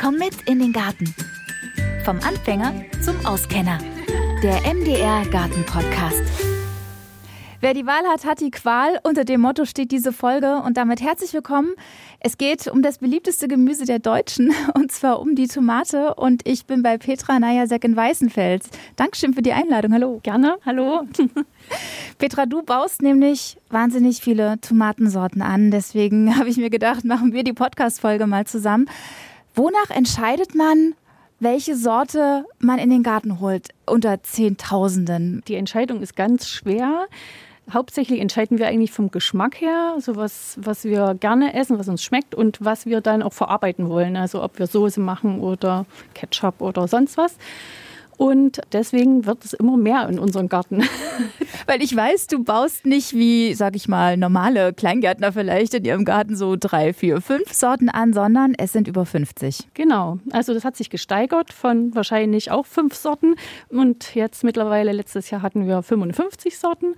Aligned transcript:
Komm 0.00 0.14
mit 0.14 0.42
in 0.46 0.60
den 0.60 0.72
Garten. 0.72 1.12
Vom 2.04 2.20
Anfänger 2.20 2.72
zum 3.02 3.16
Auskenner. 3.26 3.78
Der 4.44 4.60
MDR 4.72 5.26
Garten 5.26 5.66
Podcast. 5.66 6.22
Wer 7.60 7.74
die 7.74 7.84
Wahl 7.84 8.04
hat, 8.06 8.24
hat 8.24 8.40
die 8.40 8.52
Qual. 8.52 9.00
Unter 9.02 9.24
dem 9.24 9.40
Motto 9.40 9.64
steht 9.64 9.90
diese 9.90 10.12
Folge 10.12 10.62
und 10.64 10.76
damit 10.76 11.00
herzlich 11.00 11.34
willkommen. 11.34 11.72
Es 12.20 12.38
geht 12.38 12.68
um 12.68 12.80
das 12.80 12.98
beliebteste 12.98 13.48
Gemüse 13.48 13.86
der 13.86 13.98
Deutschen 13.98 14.54
und 14.74 14.92
zwar 14.92 15.18
um 15.18 15.34
die 15.34 15.48
Tomate 15.48 16.14
und 16.14 16.46
ich 16.46 16.66
bin 16.66 16.84
bei 16.84 16.96
Petra 16.96 17.40
Najasek 17.40 17.82
in 17.82 17.96
Weißenfels. 17.96 18.70
Dankeschön 18.94 19.34
für 19.34 19.42
die 19.42 19.52
Einladung. 19.52 19.92
Hallo. 19.92 20.20
Gerne. 20.22 20.58
Hallo. 20.64 21.08
Petra, 22.18 22.46
du 22.46 22.62
baust 22.62 23.02
nämlich 23.02 23.58
wahnsinnig 23.68 24.20
viele 24.20 24.60
Tomatensorten 24.60 25.42
an. 25.42 25.72
Deswegen 25.72 26.36
habe 26.38 26.48
ich 26.48 26.56
mir 26.56 26.70
gedacht, 26.70 27.04
machen 27.04 27.32
wir 27.32 27.42
die 27.42 27.52
Podcast-Folge 27.52 28.28
mal 28.28 28.46
zusammen. 28.46 28.86
Wonach 29.58 29.90
entscheidet 29.90 30.54
man, 30.54 30.94
welche 31.40 31.74
Sorte 31.74 32.44
man 32.60 32.78
in 32.78 32.90
den 32.90 33.02
Garten 33.02 33.40
holt 33.40 33.70
unter 33.86 34.22
Zehntausenden? 34.22 35.42
Die 35.48 35.56
Entscheidung 35.56 36.00
ist 36.00 36.14
ganz 36.14 36.48
schwer. 36.48 37.08
Hauptsächlich 37.68 38.20
entscheiden 38.20 38.60
wir 38.60 38.68
eigentlich 38.68 38.92
vom 38.92 39.10
Geschmack 39.10 39.60
her, 39.60 39.96
so 39.98 40.14
was, 40.14 40.56
was 40.60 40.84
wir 40.84 41.16
gerne 41.18 41.54
essen, 41.54 41.76
was 41.76 41.88
uns 41.88 42.04
schmeckt 42.04 42.36
und 42.36 42.64
was 42.64 42.86
wir 42.86 43.00
dann 43.00 43.20
auch 43.20 43.32
verarbeiten 43.32 43.88
wollen. 43.88 44.16
Also 44.16 44.44
ob 44.44 44.60
wir 44.60 44.68
Soße 44.68 45.00
machen 45.00 45.40
oder 45.40 45.86
Ketchup 46.14 46.60
oder 46.60 46.86
sonst 46.86 47.16
was. 47.18 47.36
Und 48.18 48.60
deswegen 48.72 49.26
wird 49.26 49.44
es 49.44 49.52
immer 49.52 49.76
mehr 49.76 50.08
in 50.08 50.18
unserem 50.18 50.48
Garten. 50.48 50.82
Weil 51.66 51.80
ich 51.82 51.94
weiß, 51.94 52.26
du 52.26 52.42
baust 52.42 52.84
nicht 52.84 53.14
wie, 53.14 53.54
sag 53.54 53.76
ich 53.76 53.86
mal, 53.86 54.16
normale 54.16 54.72
Kleingärtner 54.72 55.32
vielleicht 55.32 55.72
in 55.74 55.84
ihrem 55.84 56.04
Garten 56.04 56.34
so 56.34 56.56
drei, 56.58 56.92
vier, 56.92 57.20
fünf 57.20 57.52
Sorten 57.52 57.88
an, 57.88 58.12
sondern 58.12 58.54
es 58.58 58.72
sind 58.72 58.88
über 58.88 59.06
50. 59.06 59.68
Genau. 59.72 60.18
Also 60.32 60.52
das 60.52 60.64
hat 60.64 60.76
sich 60.76 60.90
gesteigert 60.90 61.52
von 61.52 61.94
wahrscheinlich 61.94 62.50
auch 62.50 62.66
fünf 62.66 62.96
Sorten. 62.96 63.36
Und 63.68 64.16
jetzt 64.16 64.42
mittlerweile, 64.42 64.90
letztes 64.90 65.30
Jahr 65.30 65.42
hatten 65.42 65.68
wir 65.68 65.80
55 65.80 66.58
Sorten. 66.58 66.96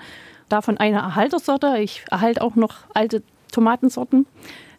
Davon 0.49 0.79
eine 0.79 0.97
Erhaltersorte. 0.97 1.77
Ich 1.81 2.03
erhalte 2.11 2.41
auch 2.41 2.57
noch 2.57 2.77
alte 2.95 3.23
Tomatensorten, 3.53 4.27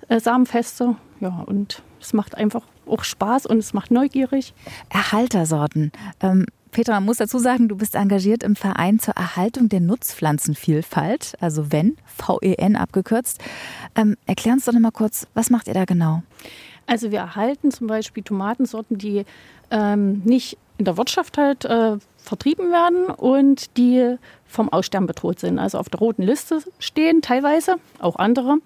äh, 0.07 0.19
Samenfeste. 0.19 0.95
Ja, 1.19 1.43
und 1.45 1.83
es 2.01 2.13
macht 2.13 2.35
einfach 2.35 2.63
auch 2.87 3.03
Spaß 3.03 3.45
und 3.45 3.59
es 3.59 3.73
macht 3.73 3.91
neugierig. 3.91 4.53
Erhaltersorten. 4.89 5.91
Ähm, 6.19 6.45
Petra, 6.71 6.93
man 6.95 7.05
muss 7.05 7.17
dazu 7.17 7.37
sagen, 7.37 7.67
du 7.67 7.75
bist 7.75 7.95
engagiert 7.95 8.43
im 8.43 8.55
Verein 8.55 8.97
zur 8.99 9.15
Erhaltung 9.15 9.67
der 9.67 9.81
Nutzpflanzenvielfalt, 9.81 11.33
also 11.41 11.71
WEN, 11.71 11.97
V-E-N 12.05 12.75
abgekürzt. 12.77 13.39
Ähm, 13.95 14.15
erklär 14.25 14.53
uns 14.53 14.65
doch 14.65 14.73
noch 14.73 14.79
mal 14.79 14.91
kurz, 14.91 15.27
was 15.33 15.49
macht 15.49 15.67
ihr 15.67 15.73
da 15.73 15.85
genau? 15.85 16.23
Also 16.87 17.11
wir 17.11 17.19
erhalten 17.19 17.71
zum 17.71 17.87
Beispiel 17.87 18.23
Tomatensorten, 18.23 18.97
die 18.97 19.25
ähm, 19.69 20.21
nicht 20.23 20.57
in 20.77 20.85
der 20.85 20.97
Wirtschaft 20.97 21.37
halt 21.37 21.65
äh, 21.65 21.97
vertrieben 22.17 22.71
werden 22.71 23.05
und 23.05 23.77
die 23.77 24.15
vom 24.47 24.69
Aussterben 24.69 25.07
bedroht 25.07 25.39
sind. 25.39 25.59
Also 25.59 25.77
auf 25.77 25.89
der 25.89 25.99
roten 25.99 26.23
Liste 26.23 26.63
stehen 26.79 27.21
teilweise, 27.21 27.75
auch 27.99 28.15
andere 28.15 28.57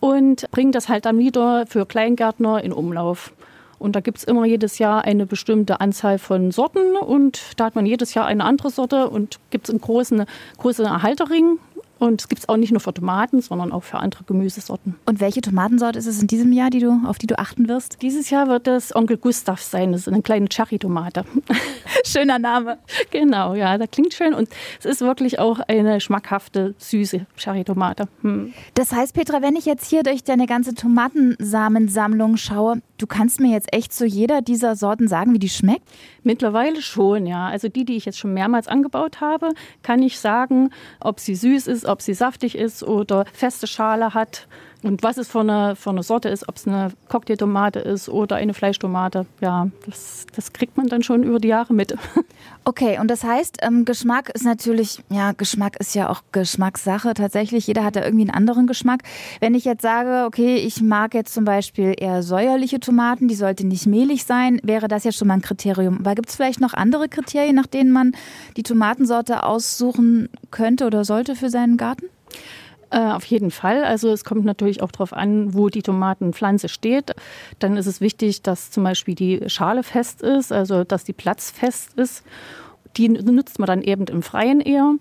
und 0.00 0.50
bringen 0.50 0.72
das 0.72 0.88
halt 0.88 1.04
dann 1.04 1.18
wieder 1.18 1.66
für 1.66 1.86
Kleingärtner 1.86 2.64
in 2.64 2.72
Umlauf. 2.72 3.32
Und 3.78 3.96
da 3.96 4.00
gibt 4.00 4.18
es 4.18 4.24
immer 4.24 4.44
jedes 4.44 4.78
Jahr 4.78 5.04
eine 5.04 5.24
bestimmte 5.24 5.80
Anzahl 5.80 6.18
von 6.18 6.50
Sorten 6.50 6.96
und 6.96 7.40
da 7.56 7.64
hat 7.64 7.74
man 7.74 7.86
jedes 7.86 8.12
Jahr 8.12 8.26
eine 8.26 8.44
andere 8.44 8.68
Sorte 8.68 9.08
und 9.08 9.40
gibt 9.48 9.68
es 9.68 9.70
einen 9.70 9.80
großen, 9.80 10.26
großen 10.58 10.84
Erhalterring 10.84 11.58
und 12.00 12.22
es 12.22 12.28
gibt 12.28 12.40
es 12.40 12.48
auch 12.48 12.56
nicht 12.56 12.72
nur 12.72 12.80
für 12.80 12.94
Tomaten, 12.94 13.42
sondern 13.42 13.72
auch 13.72 13.82
für 13.82 13.98
andere 13.98 14.24
Gemüsesorten. 14.24 14.96
Und 15.04 15.20
welche 15.20 15.42
Tomatensorte 15.42 15.98
ist 15.98 16.06
es 16.06 16.20
in 16.20 16.28
diesem 16.28 16.50
Jahr, 16.52 16.70
die 16.70 16.80
du, 16.80 17.02
auf 17.06 17.18
die 17.18 17.26
du 17.26 17.38
achten 17.38 17.68
wirst? 17.68 18.00
Dieses 18.00 18.30
Jahr 18.30 18.48
wird 18.48 18.66
es 18.68 18.96
Onkel 18.96 19.18
Gustav 19.18 19.60
sein. 19.60 19.92
Das 19.92 20.02
ist 20.02 20.08
eine 20.08 20.22
kleine 20.22 20.48
Cherry-Tomate. 20.48 21.26
Schöner 22.06 22.38
Name. 22.38 22.78
Genau, 23.10 23.54
ja, 23.54 23.76
das 23.76 23.90
klingt 23.90 24.14
schön. 24.14 24.32
Und 24.32 24.48
es 24.78 24.86
ist 24.86 25.02
wirklich 25.02 25.38
auch 25.38 25.60
eine 25.60 26.00
schmackhafte, 26.00 26.74
süße 26.78 27.26
Cherry-Tomate. 27.36 28.08
Hm. 28.22 28.54
Das 28.74 28.92
heißt, 28.92 29.14
Petra, 29.14 29.42
wenn 29.42 29.54
ich 29.54 29.66
jetzt 29.66 29.84
hier 29.84 30.02
durch 30.02 30.24
deine 30.24 30.46
ganze 30.46 30.74
Tomatensamensammlung 30.74 32.38
schaue, 32.38 32.80
du 32.96 33.06
kannst 33.06 33.40
mir 33.40 33.52
jetzt 33.52 33.74
echt 33.74 33.92
zu 33.92 34.06
jeder 34.06 34.40
dieser 34.40 34.74
Sorten 34.74 35.06
sagen, 35.06 35.34
wie 35.34 35.38
die 35.38 35.50
schmeckt? 35.50 35.86
Mittlerweile 36.22 36.80
schon, 36.80 37.26
ja. 37.26 37.48
Also 37.48 37.68
die, 37.68 37.84
die 37.84 37.96
ich 37.96 38.06
jetzt 38.06 38.18
schon 38.18 38.32
mehrmals 38.32 38.68
angebaut 38.68 39.20
habe, 39.20 39.50
kann 39.82 40.02
ich 40.02 40.18
sagen, 40.18 40.70
ob 41.00 41.20
sie 41.20 41.34
süß 41.34 41.66
ist, 41.66 41.89
ob 41.90 42.02
sie 42.02 42.14
saftig 42.14 42.56
ist 42.56 42.82
oder 42.82 43.24
feste 43.32 43.66
Schale 43.66 44.14
hat. 44.14 44.46
Und 44.82 45.02
was 45.02 45.18
es 45.18 45.28
für 45.28 45.40
eine, 45.40 45.76
für 45.76 45.90
eine 45.90 46.02
Sorte 46.02 46.28
ist, 46.28 46.48
ob 46.48 46.56
es 46.56 46.66
eine 46.66 46.92
Cocktailtomate 47.08 47.80
ist 47.80 48.08
oder 48.08 48.36
eine 48.36 48.54
Fleischtomate, 48.54 49.26
ja, 49.40 49.68
das, 49.84 50.26
das 50.34 50.52
kriegt 50.52 50.76
man 50.76 50.86
dann 50.86 51.02
schon 51.02 51.22
über 51.22 51.38
die 51.38 51.48
Jahre 51.48 51.74
mit. 51.74 51.96
Okay, 52.62 52.98
und 53.00 53.10
das 53.10 53.24
heißt, 53.24 53.58
ähm, 53.62 53.86
Geschmack 53.86 54.28
ist 54.28 54.44
natürlich, 54.44 55.02
ja, 55.08 55.32
Geschmack 55.32 55.80
ist 55.80 55.94
ja 55.94 56.10
auch 56.10 56.22
Geschmackssache 56.30 57.14
tatsächlich. 57.14 57.66
Jeder 57.66 57.84
hat 57.84 57.96
da 57.96 58.04
irgendwie 58.04 58.24
einen 58.24 58.36
anderen 58.36 58.66
Geschmack. 58.66 59.02
Wenn 59.40 59.54
ich 59.54 59.64
jetzt 59.64 59.80
sage, 59.80 60.26
okay, 60.26 60.56
ich 60.56 60.82
mag 60.82 61.14
jetzt 61.14 61.32
zum 61.32 61.44
Beispiel 61.44 61.94
eher 61.96 62.22
säuerliche 62.22 62.78
Tomaten, 62.78 63.28
die 63.28 63.34
sollte 63.34 63.66
nicht 63.66 63.86
mehlig 63.86 64.24
sein, 64.24 64.60
wäre 64.62 64.88
das 64.88 65.04
ja 65.04 65.12
schon 65.12 65.28
mal 65.28 65.34
ein 65.34 65.42
Kriterium. 65.42 65.98
Aber 66.00 66.14
gibt 66.14 66.28
es 66.28 66.36
vielleicht 66.36 66.60
noch 66.60 66.74
andere 66.74 67.08
Kriterien, 67.08 67.56
nach 67.56 67.66
denen 67.66 67.92
man 67.92 68.12
die 68.58 68.62
Tomatensorte 68.62 69.42
aussuchen 69.42 70.28
könnte 70.50 70.86
oder 70.86 71.04
sollte 71.04 71.36
für 71.36 71.48
seinen 71.48 71.78
Garten? 71.78 72.06
Äh, 72.90 73.12
auf 73.12 73.24
jeden 73.24 73.52
Fall. 73.52 73.84
Also 73.84 74.10
es 74.10 74.24
kommt 74.24 74.44
natürlich 74.44 74.82
auch 74.82 74.90
darauf 74.90 75.12
an, 75.12 75.54
wo 75.54 75.68
die 75.68 75.82
Tomatenpflanze 75.82 76.68
steht. 76.68 77.14
Dann 77.60 77.76
ist 77.76 77.86
es 77.86 78.00
wichtig, 78.00 78.42
dass 78.42 78.70
zum 78.72 78.82
Beispiel 78.82 79.14
die 79.14 79.48
Schale 79.48 79.84
fest 79.84 80.22
ist, 80.22 80.52
also 80.52 80.82
dass 80.82 81.04
die 81.04 81.12
Platz 81.12 81.50
fest 81.50 81.94
ist. 81.96 82.24
Die 82.96 83.08
nutzt 83.08 83.60
man 83.60 83.68
dann 83.68 83.82
eben 83.82 84.06
im 84.06 84.22
Freien 84.22 84.60
eher. 84.60 84.94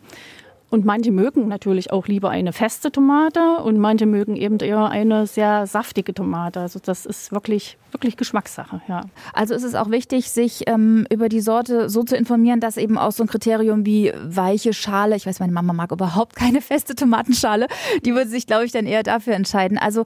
Und 0.70 0.86
manche 0.86 1.12
mögen 1.12 1.48
natürlich 1.48 1.92
auch 1.92 2.08
lieber 2.08 2.30
eine 2.30 2.54
feste 2.54 2.92
Tomate 2.92 3.58
und 3.58 3.80
manche 3.80 4.06
mögen 4.06 4.36
eben 4.36 4.60
eher 4.60 4.90
eine 4.90 5.26
sehr 5.26 5.66
saftige 5.66 6.14
Tomate. 6.14 6.60
Also 6.60 6.80
das 6.84 7.08
ist 7.08 7.32
wirklich, 7.32 7.78
wirklich 7.92 8.18
Geschmackssache, 8.18 8.82
ja. 8.88 9.02
Also 9.34 9.56
ist 9.56 9.64
es 9.64 9.74
auch 9.74 9.90
wichtig, 9.90 10.30
sich 10.30 10.68
ähm, 10.68 11.08
über 11.10 11.28
die 11.28 11.42
Sorte 11.42 11.90
so 11.90 12.04
zu 12.04 12.16
informieren, 12.16 12.60
dass 12.60 12.78
eben 12.78 13.00
auch 13.00 13.12
so 13.12 13.24
ein 13.24 13.28
Kriterium 13.28 13.86
wie 13.86 14.14
weiche 14.24 14.74
Schale, 14.74 15.16
ich 15.16 15.26
weiß, 15.26 15.40
meine 15.40 15.54
Mama 15.54 15.74
mag 15.74 15.92
überhaupt 15.92 16.36
keine 16.36 16.62
feste 16.62 16.94
Tomatenschale, 16.94 17.68
die 18.06 18.14
würde 18.14 18.30
sich, 18.30 18.46
glaube 18.46 18.66
ich, 18.66 18.72
dann 18.72 18.86
eher 18.86 19.02
dafür 19.02 19.34
entscheiden. 19.34 19.80
Also 19.80 20.04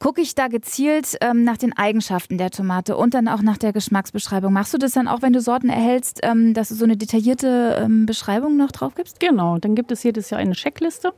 gucke 0.00 0.22
ich 0.22 0.34
da 0.34 0.48
gezielt 0.48 1.18
ähm, 1.20 1.44
nach 1.44 1.58
den 1.58 1.76
Eigenschaften 1.76 2.38
der 2.38 2.50
Tomate 2.50 2.96
und 2.96 3.12
dann 3.12 3.28
auch 3.28 3.42
nach 3.42 3.58
der 3.58 3.72
Geschmacksbeschreibung. 3.72 4.52
Machst 4.52 4.72
du 4.72 4.78
das 4.78 4.92
dann 4.92 5.06
auch, 5.06 5.20
wenn 5.20 5.34
du 5.34 5.40
Sorten 5.40 5.68
erhältst, 5.68 6.20
ähm, 6.22 6.54
dass 6.54 6.70
du 6.70 6.74
so 6.74 6.84
eine 6.84 6.96
detaillierte 6.96 7.78
ähm, 7.84 8.06
Beschreibung 8.06 8.56
noch 8.56 8.72
drauf 8.72 8.94
gibst? 8.94 9.20
Genau, 9.20 9.58
dann 9.58 9.74
gibt 9.74 9.92
es 9.92 10.02
jedes 10.02 10.30
Jahr 10.30 10.40
eine 10.40 10.54
Checkliste 10.54 11.12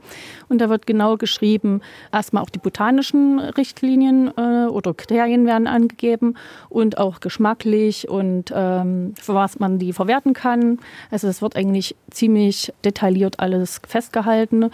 und 0.48 0.60
da 0.60 0.68
wird 0.68 0.86
genau 0.86 1.16
geschrieben, 1.16 1.80
erstmal 2.12 2.42
auch 2.42 2.50
die 2.50 2.58
botanischen 2.58 3.38
Richtlinien 3.38 4.32
äh, 4.36 4.66
oder 4.66 4.94
Kriterien 4.94 5.46
werden 5.46 5.68
angegeben 5.68 6.34
und 6.68 6.98
auch 6.98 7.20
geschmacklich 7.20 8.08
und 8.08 8.52
ähm, 8.54 9.14
für 9.20 9.34
was 9.34 9.60
man 9.60 9.78
die 9.78 9.92
verwerten 9.92 10.34
kann. 10.34 10.80
Also 11.12 11.28
es 11.28 11.40
wird 11.40 11.54
eigentlich 11.54 11.94
ziemlich 12.10 12.72
detailliert 12.84 13.38
alles 13.38 13.80
festgehalten 13.86 14.70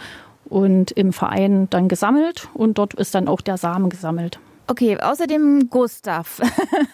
und 0.49 0.91
im 0.91 1.13
Verein 1.13 1.67
dann 1.69 1.87
gesammelt 1.87 2.49
und 2.53 2.77
dort 2.77 2.93
ist 2.95 3.15
dann 3.15 3.27
auch 3.27 3.41
der 3.41 3.57
Samen 3.57 3.89
gesammelt. 3.89 4.39
Okay, 4.69 4.99
außerdem 4.99 5.71
Gustav. 5.71 6.39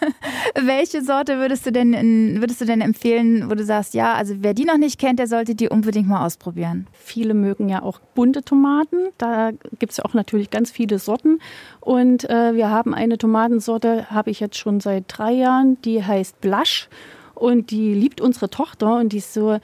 Welche 0.58 1.02
Sorte 1.02 1.36
würdest 1.36 1.66
du 1.66 1.72
denn 1.72 2.40
würdest 2.40 2.62
du 2.62 2.64
denn 2.64 2.80
empfehlen, 2.80 3.50
wo 3.50 3.54
du 3.54 3.64
sagst, 3.64 3.92
ja, 3.92 4.14
also 4.14 4.36
wer 4.38 4.54
die 4.54 4.64
noch 4.64 4.78
nicht 4.78 4.98
kennt, 4.98 5.18
der 5.18 5.26
sollte 5.26 5.54
die 5.54 5.68
unbedingt 5.68 6.08
mal 6.08 6.24
ausprobieren? 6.24 6.86
Viele 6.92 7.34
mögen 7.34 7.68
ja 7.68 7.82
auch 7.82 8.00
bunte 8.14 8.42
Tomaten. 8.42 8.96
Da 9.18 9.50
gibt 9.78 9.92
es 9.92 9.98
ja 9.98 10.06
auch 10.06 10.14
natürlich 10.14 10.48
ganz 10.48 10.70
viele 10.70 10.98
Sorten. 10.98 11.38
Und 11.80 12.24
äh, 12.30 12.54
wir 12.54 12.70
haben 12.70 12.94
eine 12.94 13.18
Tomatensorte, 13.18 14.10
habe 14.10 14.30
ich 14.30 14.40
jetzt 14.40 14.56
schon 14.56 14.80
seit 14.80 15.04
drei 15.08 15.32
Jahren, 15.32 15.76
die 15.82 16.02
heißt 16.02 16.40
Blush. 16.40 16.88
Und 17.34 17.70
die 17.70 17.92
liebt 17.92 18.22
unsere 18.22 18.48
Tochter 18.48 18.96
und 18.96 19.12
die 19.12 19.18
ist 19.18 19.34
so 19.34 19.58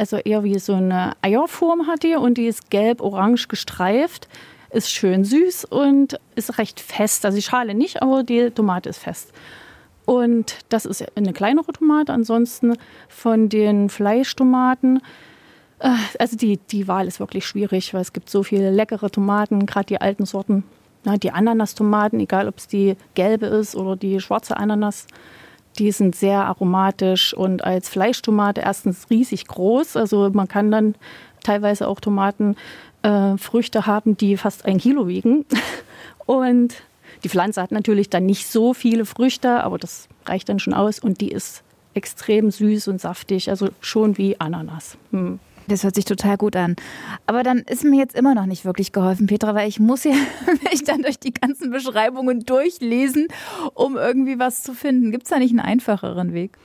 also 0.00 0.16
eher 0.16 0.42
wie 0.44 0.58
so 0.58 0.72
eine 0.72 1.12
Eierform 1.20 1.86
hat 1.86 2.02
die 2.04 2.14
und 2.14 2.38
die 2.38 2.46
ist 2.46 2.70
gelb-orange 2.70 3.48
gestreift, 3.48 4.28
ist 4.70 4.90
schön 4.90 5.24
süß 5.24 5.66
und 5.66 6.18
ist 6.36 6.56
recht 6.56 6.80
fest. 6.80 7.26
Also 7.26 7.36
die 7.36 7.42
Schale 7.42 7.74
nicht, 7.74 8.00
aber 8.00 8.22
die 8.22 8.50
Tomate 8.50 8.88
ist 8.88 8.98
fest. 8.98 9.30
Und 10.06 10.56
das 10.70 10.86
ist 10.86 11.04
eine 11.16 11.34
kleinere 11.34 11.72
Tomate. 11.72 12.14
Ansonsten 12.14 12.76
von 13.08 13.50
den 13.50 13.90
Fleischtomaten, 13.90 15.02
äh, 15.80 15.90
also 16.18 16.34
die, 16.34 16.56
die 16.56 16.88
Wahl 16.88 17.06
ist 17.06 17.20
wirklich 17.20 17.46
schwierig, 17.46 17.92
weil 17.92 18.00
es 18.00 18.14
gibt 18.14 18.30
so 18.30 18.42
viele 18.42 18.70
leckere 18.70 19.10
Tomaten, 19.10 19.66
gerade 19.66 19.86
die 19.86 20.00
alten 20.00 20.24
Sorten. 20.24 20.64
die 21.04 21.30
Ananas-Tomaten, 21.30 22.20
egal 22.20 22.48
ob 22.48 22.56
es 22.56 22.66
die 22.66 22.96
gelbe 23.14 23.46
ist 23.46 23.76
oder 23.76 23.96
die 23.96 24.18
schwarze 24.18 24.56
Ananas, 24.56 25.06
die 25.78 25.92
sind 25.92 26.14
sehr 26.16 26.44
aromatisch 26.44 27.32
und 27.34 27.64
als 27.64 27.88
Fleischtomate 27.88 28.60
erstens 28.60 29.08
riesig 29.10 29.46
groß. 29.46 29.96
Also 29.96 30.30
man 30.32 30.48
kann 30.48 30.70
dann 30.70 30.94
teilweise 31.42 31.88
auch 31.88 32.00
Tomatenfrüchte 32.00 33.78
äh, 33.78 33.82
haben, 33.82 34.16
die 34.16 34.36
fast 34.36 34.66
ein 34.66 34.78
Kilo 34.78 35.08
wiegen. 35.08 35.46
Und 36.26 36.74
Die 37.24 37.28
Pflanze 37.28 37.60
hat 37.60 37.70
natürlich 37.70 38.08
dann 38.08 38.26
nicht 38.26 38.46
so 38.46 38.74
viele 38.74 39.04
Früchte, 39.04 39.62
aber 39.62 39.78
das 39.78 40.08
reicht 40.26 40.48
dann 40.48 40.58
schon 40.58 40.74
aus 40.74 40.98
und 40.98 41.20
die 41.20 41.30
ist 41.30 41.62
extrem 41.94 42.50
süß 42.50 42.88
und 42.88 43.00
saftig, 43.00 43.50
also 43.50 43.68
schon 43.80 44.16
wie 44.16 44.38
Ananas. 44.40 44.96
Hm. 45.10 45.38
Das 45.70 45.84
hört 45.84 45.94
sich 45.94 46.04
total 46.04 46.36
gut 46.36 46.56
an. 46.56 46.74
Aber 47.26 47.44
dann 47.44 47.58
ist 47.58 47.84
mir 47.84 47.98
jetzt 47.98 48.16
immer 48.16 48.34
noch 48.34 48.46
nicht 48.46 48.64
wirklich 48.64 48.90
geholfen, 48.90 49.28
Petra, 49.28 49.54
weil 49.54 49.68
ich 49.68 49.78
muss 49.78 50.02
ja 50.02 50.14
mich 50.70 50.82
dann 50.82 51.02
durch 51.02 51.20
die 51.20 51.32
ganzen 51.32 51.70
Beschreibungen 51.70 52.40
durchlesen, 52.40 53.28
um 53.74 53.96
irgendwie 53.96 54.40
was 54.40 54.64
zu 54.64 54.74
finden. 54.74 55.12
Gibt 55.12 55.24
es 55.24 55.30
da 55.30 55.38
nicht 55.38 55.52
einen 55.52 55.60
einfacheren 55.60 56.34
Weg? 56.34 56.58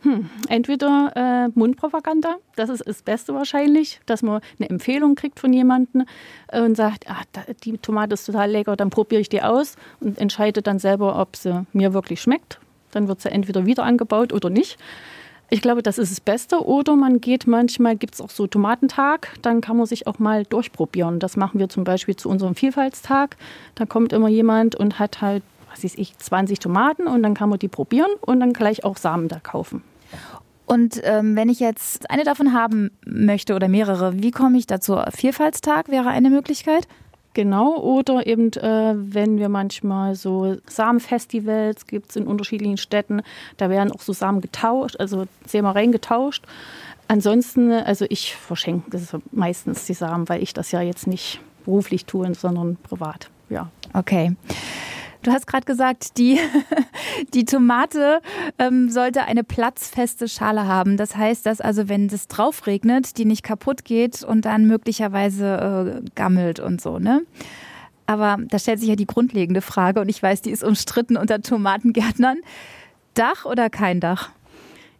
Hm, 0.00 0.30
entweder 0.48 1.12
äh, 1.14 1.58
Mundpropaganda, 1.58 2.36
das 2.56 2.70
ist 2.70 2.86
das 2.86 3.02
Beste 3.02 3.34
wahrscheinlich, 3.34 4.00
dass 4.06 4.22
man 4.22 4.40
eine 4.58 4.70
Empfehlung 4.70 5.14
kriegt 5.14 5.40
von 5.40 5.52
jemandem 5.52 6.06
und 6.50 6.76
sagt, 6.76 7.10
ah, 7.10 7.22
die 7.64 7.76
Tomate 7.78 8.14
ist 8.14 8.24
total 8.24 8.50
lecker, 8.50 8.76
dann 8.76 8.88
probiere 8.88 9.20
ich 9.20 9.28
die 9.28 9.42
aus 9.42 9.74
und 10.00 10.16
entscheide 10.18 10.62
dann 10.62 10.78
selber, 10.78 11.20
ob 11.20 11.36
sie 11.36 11.66
mir 11.74 11.92
wirklich 11.92 12.22
schmeckt. 12.22 12.60
Dann 12.92 13.08
wird 13.08 13.20
sie 13.20 13.30
entweder 13.30 13.66
wieder 13.66 13.82
angebaut 13.82 14.32
oder 14.32 14.48
nicht. 14.48 14.78
Ich 15.50 15.62
glaube, 15.62 15.82
das 15.82 15.96
ist 15.96 16.10
das 16.10 16.20
Beste. 16.20 16.64
Oder 16.64 16.94
man 16.94 17.20
geht 17.20 17.46
manchmal, 17.46 17.96
gibt 17.96 18.14
es 18.14 18.20
auch 18.20 18.30
so 18.30 18.46
Tomatentag, 18.46 19.30
dann 19.40 19.60
kann 19.60 19.76
man 19.78 19.86
sich 19.86 20.06
auch 20.06 20.18
mal 20.18 20.44
durchprobieren. 20.44 21.20
Das 21.20 21.36
machen 21.36 21.58
wir 21.58 21.68
zum 21.68 21.84
Beispiel 21.84 22.16
zu 22.16 22.28
unserem 22.28 22.54
Vielfaltstag. 22.54 23.36
Da 23.74 23.86
kommt 23.86 24.12
immer 24.12 24.28
jemand 24.28 24.74
und 24.76 24.98
hat 24.98 25.22
halt, 25.22 25.42
was 25.70 25.84
weiß 25.84 25.94
ich, 25.96 26.16
20 26.18 26.58
Tomaten 26.58 27.06
und 27.06 27.22
dann 27.22 27.34
kann 27.34 27.48
man 27.48 27.58
die 27.58 27.68
probieren 27.68 28.10
und 28.20 28.40
dann 28.40 28.52
gleich 28.52 28.84
auch 28.84 28.98
Samen 28.98 29.28
da 29.28 29.40
kaufen. 29.40 29.82
Und 30.66 31.00
ähm, 31.04 31.34
wenn 31.34 31.48
ich 31.48 31.60
jetzt 31.60 32.10
eine 32.10 32.24
davon 32.24 32.52
haben 32.52 32.90
möchte 33.06 33.54
oder 33.54 33.68
mehrere, 33.68 34.22
wie 34.22 34.30
komme 34.30 34.58
ich 34.58 34.66
dazu? 34.66 34.98
Vielfaltstag 35.14 35.88
wäre 35.88 36.10
eine 36.10 36.28
Möglichkeit? 36.28 36.86
Genau, 37.34 37.76
oder 37.76 38.26
eben, 38.26 38.52
äh, 38.54 38.94
wenn 38.96 39.38
wir 39.38 39.48
manchmal 39.48 40.14
so 40.14 40.56
Samenfestivals 40.66 41.86
gibt 41.86 42.10
es 42.10 42.16
in 42.16 42.26
unterschiedlichen 42.26 42.78
Städten, 42.78 43.22
da 43.58 43.70
werden 43.70 43.92
auch 43.92 44.00
so 44.00 44.12
Samen 44.12 44.40
getauscht, 44.40 44.96
also 44.98 45.26
Sämereien 45.46 45.92
getauscht. 45.92 46.44
Ansonsten, 47.06 47.70
also 47.70 48.06
ich 48.08 48.34
verschenke 48.34 48.90
das 48.90 49.16
meistens 49.30 49.86
die 49.86 49.94
Samen, 49.94 50.28
weil 50.28 50.42
ich 50.42 50.52
das 50.52 50.72
ja 50.72 50.80
jetzt 50.80 51.06
nicht 51.06 51.40
beruflich 51.64 52.06
tue, 52.06 52.34
sondern 52.34 52.76
privat. 52.76 53.30
Ja. 53.50 53.70
Okay. 53.94 54.34
Du 55.28 55.34
hast 55.34 55.46
gerade 55.46 55.66
gesagt, 55.66 56.16
die, 56.16 56.40
die 57.34 57.44
Tomate 57.44 58.22
ähm, 58.58 58.88
sollte 58.88 59.24
eine 59.24 59.44
platzfeste 59.44 60.26
Schale 60.26 60.66
haben. 60.66 60.96
Das 60.96 61.16
heißt, 61.16 61.44
dass 61.44 61.60
also, 61.60 61.90
wenn 61.90 62.06
es 62.06 62.28
drauf 62.28 62.66
regnet, 62.66 63.18
die 63.18 63.26
nicht 63.26 63.42
kaputt 63.42 63.84
geht 63.84 64.24
und 64.24 64.46
dann 64.46 64.66
möglicherweise 64.66 66.00
äh, 66.02 66.10
gammelt 66.14 66.60
und 66.60 66.80
so, 66.80 66.98
ne? 66.98 67.20
Aber 68.06 68.38
da 68.40 68.58
stellt 68.58 68.80
sich 68.80 68.88
ja 68.88 68.96
die 68.96 69.06
grundlegende 69.06 69.60
Frage 69.60 70.00
und 70.00 70.08
ich 70.08 70.22
weiß, 70.22 70.40
die 70.40 70.50
ist 70.50 70.64
umstritten 70.64 71.18
unter 71.18 71.42
Tomatengärtnern. 71.42 72.38
Dach 73.12 73.44
oder 73.44 73.68
kein 73.68 74.00
Dach? 74.00 74.30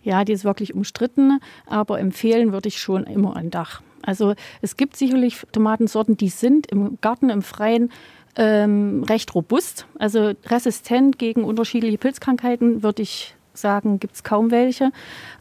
Ja, 0.03 0.27
die 0.27 0.35
ist 0.35 0.45
wirklich 0.45 0.75
umstritten, 0.75 1.41
aber 1.65 2.01
empfehlen 2.01 2.53
würde 2.53 2.69
ich 2.69 2.79
schon 2.79 3.05
immer 3.05 3.35
ein 3.35 3.49
Dach. 3.49 3.81
Also 4.03 4.35
es 4.61 4.77
gibt 4.77 4.95
sicherlich 4.95 5.41
Tomatensorten, 5.53 6.19
die 6.19 6.29
sind 6.29 6.67
im 6.67 6.99
Garten, 7.01 7.31
im 7.31 7.41
Freien 7.41 7.91
ähm, 8.39 9.03
recht 9.03 9.35
robust, 9.35 9.87
also 9.99 10.33
resistent 10.47 11.19
gegen 11.19 11.45
unterschiedliche 11.45 11.99
Pilzkrankheiten, 11.99 12.83
würde 12.83 13.03
ich 13.03 13.35
sagen, 13.53 13.99
gibt 13.99 14.15
es 14.15 14.23
kaum 14.23 14.51
welche. 14.53 14.93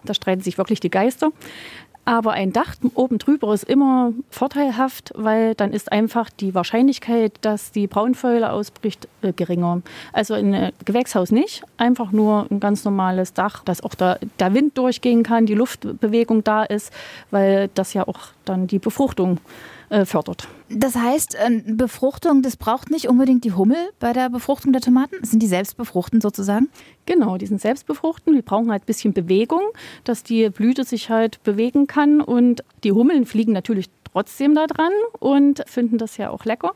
Da 0.03 0.15
streiten 0.15 0.41
sich 0.41 0.57
wirklich 0.57 0.79
die 0.79 0.89
Geister. 0.89 1.31
Aber 2.05 2.31
ein 2.31 2.53
Dach 2.53 2.75
oben 2.93 3.17
drüber 3.17 3.53
ist 3.53 3.65
immer 3.65 4.13
vorteilhaft, 4.29 5.11
weil 5.15 5.55
dann 5.55 5.73
ist 5.73 5.91
einfach 5.91 6.29
die 6.29 6.55
Wahrscheinlichkeit, 6.55 7.33
dass 7.41 7.73
die 7.73 7.85
Braunfäule 7.85 8.49
ausbricht, 8.49 9.09
äh, 9.21 9.33
geringer. 9.33 9.81
Also 10.13 10.33
ein 10.33 10.71
Gewächshaus 10.85 11.31
nicht, 11.31 11.63
einfach 11.75 12.13
nur 12.13 12.47
ein 12.49 12.61
ganz 12.61 12.85
normales 12.85 13.33
Dach, 13.33 13.61
dass 13.65 13.83
auch 13.83 13.93
der, 13.93 14.19
der 14.39 14.53
Wind 14.53 14.77
durchgehen 14.77 15.21
kann, 15.21 15.45
die 15.45 15.53
Luftbewegung 15.53 16.45
da 16.45 16.63
ist, 16.63 16.93
weil 17.29 17.69
das 17.73 17.93
ja 17.93 18.07
auch 18.07 18.29
dann 18.45 18.67
die 18.67 18.79
Befruchtung 18.79 19.37
äh, 19.37 19.76
fördert. 20.05 20.47
Das 20.69 20.95
heißt, 20.95 21.35
äh, 21.35 21.61
Befruchtung, 21.65 22.41
das 22.41 22.57
braucht 22.57 22.91
nicht 22.91 23.07
unbedingt 23.07 23.45
die 23.45 23.53
Hummel 23.53 23.77
bei 23.99 24.11
der 24.11 24.29
Befruchtung 24.29 24.73
der 24.73 24.81
Tomaten? 24.81 25.23
Sind 25.23 25.41
die 25.41 25.47
selbst 25.47 25.77
befruchten 25.77 26.19
sozusagen? 26.19 26.69
Genau, 27.05 27.37
die 27.37 27.45
sind 27.45 27.61
selbst 27.61 27.87
befruchten. 27.87 28.35
Die 28.35 28.41
brauchen 28.41 28.69
halt 28.69 28.83
ein 28.83 28.85
bisschen 28.85 29.13
Bewegung, 29.13 29.61
dass 30.03 30.23
die 30.23 30.49
Blüte 30.49 30.83
sich 30.83 31.09
halt 31.09 31.41
bewegen 31.43 31.87
kann. 31.87 32.19
Und 32.19 32.63
die 32.83 32.91
Hummeln 32.91 33.25
fliegen 33.25 33.53
natürlich 33.53 33.89
trotzdem 34.11 34.55
da 34.55 34.67
dran 34.67 34.91
und 35.19 35.63
finden 35.67 35.97
das 35.97 36.17
ja 36.17 36.29
auch 36.29 36.45
lecker. 36.45 36.73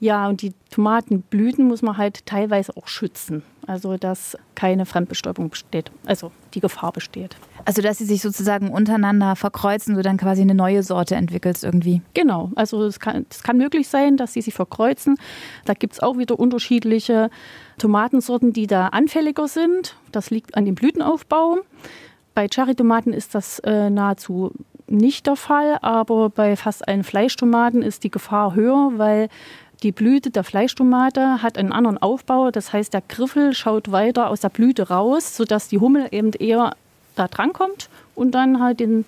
Ja, 0.00 0.28
und 0.28 0.42
die 0.42 0.52
Tomatenblüten 0.70 1.68
muss 1.68 1.80
man 1.80 1.96
halt 1.96 2.26
teilweise 2.26 2.76
auch 2.76 2.88
schützen. 2.88 3.44
Also, 3.68 3.96
dass 3.96 4.36
keine 4.56 4.84
Fremdbestäubung 4.84 5.50
besteht, 5.50 5.92
also 6.04 6.32
die 6.54 6.60
Gefahr 6.60 6.90
besteht. 6.90 7.36
Also, 7.64 7.80
dass 7.80 7.98
sie 7.98 8.04
sich 8.04 8.20
sozusagen 8.20 8.72
untereinander 8.72 9.36
verkreuzen, 9.36 9.94
du 9.94 10.02
dann 10.02 10.16
quasi 10.16 10.42
eine 10.42 10.56
neue 10.56 10.82
Sorte 10.82 11.14
entwickelst 11.14 11.62
irgendwie. 11.62 12.02
Genau, 12.14 12.50
also 12.56 12.82
es 12.82 12.98
kann, 12.98 13.26
es 13.30 13.44
kann 13.44 13.56
möglich 13.56 13.86
sein, 13.86 14.16
dass 14.16 14.32
sie 14.32 14.42
sich 14.42 14.54
verkreuzen. 14.54 15.16
Da 15.64 15.74
gibt 15.74 15.92
es 15.92 16.00
auch 16.00 16.18
wieder 16.18 16.36
unterschiedliche 16.36 17.30
Tomatensorten, 17.78 18.52
die 18.52 18.66
da 18.66 18.88
anfälliger 18.88 19.46
sind. 19.46 19.94
Das 20.10 20.30
liegt 20.30 20.56
an 20.56 20.64
dem 20.64 20.74
Blütenaufbau. 20.74 21.58
Bei 22.34 22.48
Cherrytomaten 22.48 23.12
ist 23.12 23.36
das 23.36 23.60
äh, 23.60 23.90
nahezu 23.90 24.52
nicht 24.92 25.26
der 25.26 25.36
Fall, 25.36 25.78
aber 25.82 26.30
bei 26.30 26.56
fast 26.56 26.86
allen 26.86 27.02
Fleischtomaten 27.02 27.82
ist 27.82 28.04
die 28.04 28.10
Gefahr 28.10 28.54
höher, 28.54 28.92
weil 28.96 29.28
die 29.82 29.90
Blüte 29.90 30.30
der 30.30 30.44
Fleischtomate 30.44 31.42
hat 31.42 31.58
einen 31.58 31.72
anderen 31.72 31.98
Aufbau. 31.98 32.50
Das 32.50 32.72
heißt, 32.72 32.94
der 32.94 33.02
Griffel 33.08 33.52
schaut 33.52 33.90
weiter 33.90 34.30
aus 34.30 34.40
der 34.40 34.50
Blüte 34.50 34.88
raus, 34.88 35.36
sodass 35.36 35.68
die 35.68 35.78
Hummel 35.78 36.06
eben 36.12 36.32
eher 36.32 36.74
da 37.16 37.26
dran 37.26 37.52
kommt 37.52 37.88
und 38.14 38.32
dann 38.32 38.62
halt 38.62 38.80
den 38.80 39.04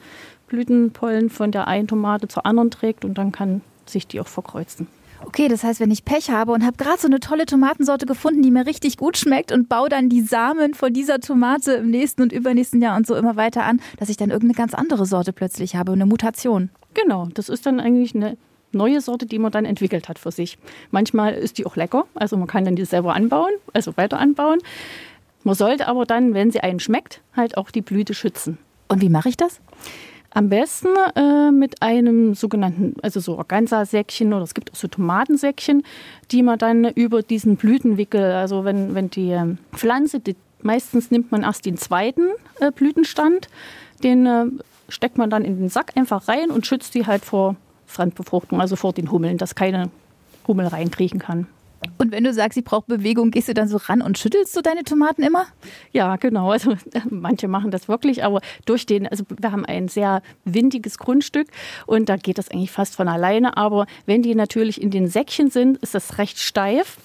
Blütenpollen 0.48 1.30
von 1.30 1.52
der 1.52 1.68
einen 1.68 1.86
Tomate 1.86 2.28
zur 2.28 2.44
anderen 2.44 2.70
trägt 2.70 3.04
und 3.04 3.16
dann 3.16 3.30
kann 3.30 3.60
sich 3.86 4.06
die 4.06 4.20
auch 4.20 4.26
verkreuzen. 4.26 4.88
Okay, 5.26 5.48
das 5.48 5.64
heißt, 5.64 5.80
wenn 5.80 5.90
ich 5.90 6.04
Pech 6.04 6.30
habe 6.30 6.52
und 6.52 6.64
habe 6.64 6.76
gerade 6.76 7.00
so 7.00 7.06
eine 7.06 7.18
tolle 7.18 7.46
Tomatensorte 7.46 8.04
gefunden, 8.04 8.42
die 8.42 8.50
mir 8.50 8.66
richtig 8.66 8.98
gut 8.98 9.16
schmeckt 9.16 9.52
und 9.52 9.68
baue 9.68 9.88
dann 9.88 10.08
die 10.08 10.20
Samen 10.20 10.74
von 10.74 10.92
dieser 10.92 11.18
Tomate 11.18 11.72
im 11.72 11.90
nächsten 11.90 12.22
und 12.22 12.32
übernächsten 12.32 12.82
Jahr 12.82 12.96
und 12.96 13.06
so 13.06 13.14
immer 13.14 13.34
weiter 13.36 13.64
an, 13.64 13.80
dass 13.98 14.10
ich 14.10 14.16
dann 14.16 14.30
irgendeine 14.30 14.54
ganz 14.54 14.74
andere 14.74 15.06
Sorte 15.06 15.32
plötzlich 15.32 15.76
habe, 15.76 15.92
eine 15.92 16.06
Mutation. 16.06 16.68
Genau, 16.92 17.28
das 17.32 17.48
ist 17.48 17.64
dann 17.64 17.80
eigentlich 17.80 18.14
eine 18.14 18.36
neue 18.72 19.00
Sorte, 19.00 19.24
die 19.24 19.38
man 19.38 19.50
dann 19.50 19.64
entwickelt 19.64 20.08
hat 20.08 20.18
für 20.18 20.30
sich. 20.30 20.58
Manchmal 20.90 21.34
ist 21.34 21.56
die 21.58 21.64
auch 21.64 21.76
lecker, 21.76 22.04
also 22.14 22.36
man 22.36 22.46
kann 22.46 22.64
dann 22.64 22.76
die 22.76 22.84
selber 22.84 23.14
anbauen, 23.14 23.52
also 23.72 23.96
weiter 23.96 24.18
anbauen. 24.18 24.58
Man 25.42 25.54
sollte 25.54 25.88
aber 25.88 26.04
dann, 26.04 26.34
wenn 26.34 26.50
sie 26.50 26.60
einen 26.60 26.80
schmeckt, 26.80 27.22
halt 27.34 27.56
auch 27.56 27.70
die 27.70 27.82
Blüte 27.82 28.14
schützen. 28.14 28.58
Und 28.88 29.00
wie 29.00 29.08
mache 29.08 29.30
ich 29.30 29.36
das? 29.36 29.60
Am 30.36 30.48
besten 30.48 30.88
äh, 31.14 31.52
mit 31.52 31.80
einem 31.80 32.34
sogenannten, 32.34 32.96
also 33.02 33.20
so 33.20 33.38
Organza-Säckchen 33.38 34.32
oder 34.32 34.42
es 34.42 34.54
gibt 34.54 34.72
auch 34.72 34.76
so 34.76 34.88
Tomatensäckchen, 34.88 35.84
die 36.32 36.42
man 36.42 36.58
dann 36.58 36.84
über 36.86 37.22
diesen 37.22 37.54
Blütenwickel, 37.54 38.20
also 38.32 38.64
wenn, 38.64 38.96
wenn 38.96 39.10
die 39.10 39.30
ähm, 39.30 39.58
Pflanze, 39.72 40.18
die, 40.18 40.34
meistens 40.60 41.12
nimmt 41.12 41.30
man 41.30 41.44
erst 41.44 41.66
den 41.66 41.76
zweiten 41.76 42.30
äh, 42.58 42.72
Blütenstand, 42.72 43.48
den 44.02 44.26
äh, 44.26 44.46
steckt 44.88 45.18
man 45.18 45.30
dann 45.30 45.44
in 45.44 45.56
den 45.56 45.68
Sack 45.68 45.92
einfach 45.94 46.26
rein 46.26 46.50
und 46.50 46.66
schützt 46.66 46.96
die 46.96 47.06
halt 47.06 47.24
vor 47.24 47.54
Fremdbefruchtung, 47.86 48.60
also 48.60 48.74
vor 48.74 48.92
den 48.92 49.12
Hummeln, 49.12 49.38
dass 49.38 49.54
keine 49.54 49.88
Hummel 50.48 50.66
reinkriechen 50.66 51.20
kann. 51.20 51.46
Und 51.98 52.12
wenn 52.12 52.24
du 52.24 52.32
sagst, 52.32 52.58
ich 52.58 52.64
brauche 52.64 52.84
Bewegung, 52.86 53.30
gehst 53.30 53.48
du 53.48 53.54
dann 53.54 53.68
so 53.68 53.76
ran 53.76 54.02
und 54.02 54.18
schüttelst 54.18 54.56
du 54.56 54.60
deine 54.60 54.84
Tomaten 54.84 55.22
immer? 55.22 55.46
Ja, 55.92 56.16
genau. 56.16 56.50
Also 56.50 56.74
manche 57.10 57.48
machen 57.48 57.70
das 57.70 57.88
wirklich, 57.88 58.24
aber 58.24 58.40
durch 58.64 58.86
den, 58.86 59.06
also 59.06 59.24
wir 59.28 59.52
haben 59.52 59.64
ein 59.64 59.88
sehr 59.88 60.22
windiges 60.44 60.98
Grundstück 60.98 61.48
und 61.86 62.08
da 62.08 62.16
geht 62.16 62.38
das 62.38 62.50
eigentlich 62.50 62.70
fast 62.70 62.96
von 62.96 63.08
alleine. 63.08 63.56
Aber 63.56 63.86
wenn 64.06 64.22
die 64.22 64.34
natürlich 64.34 64.80
in 64.80 64.90
den 64.90 65.08
Säckchen 65.08 65.50
sind, 65.50 65.78
ist 65.78 65.94
das 65.94 66.18
recht 66.18 66.38
steif. 66.38 66.98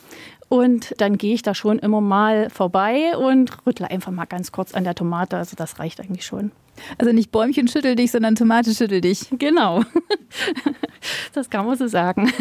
Und 0.49 0.95
dann 0.97 1.19
gehe 1.19 1.35
ich 1.35 1.43
da 1.43 1.53
schon 1.53 1.77
immer 1.77 2.01
mal 2.01 2.49
vorbei 2.49 3.15
und 3.15 3.51
rüttle 3.67 3.89
einfach 3.89 4.11
mal 4.11 4.25
ganz 4.25 4.51
kurz 4.51 4.73
an 4.73 4.83
der 4.83 4.95
Tomate. 4.95 5.37
Also 5.37 5.55
das 5.55 5.77
reicht 5.77 6.01
eigentlich 6.01 6.25
schon. 6.25 6.51
Also 6.97 7.13
nicht 7.13 7.31
Bäumchen 7.31 7.67
schüttel 7.67 7.95
dich, 7.95 8.11
sondern 8.11 8.35
Tomate 8.35 8.73
schüttel 8.73 9.01
dich. 9.01 9.27
Genau. 9.37 9.83
Das 11.33 11.49
kann 11.49 11.65
man 11.65 11.77
so 11.77 11.87
sagen. 11.87 12.31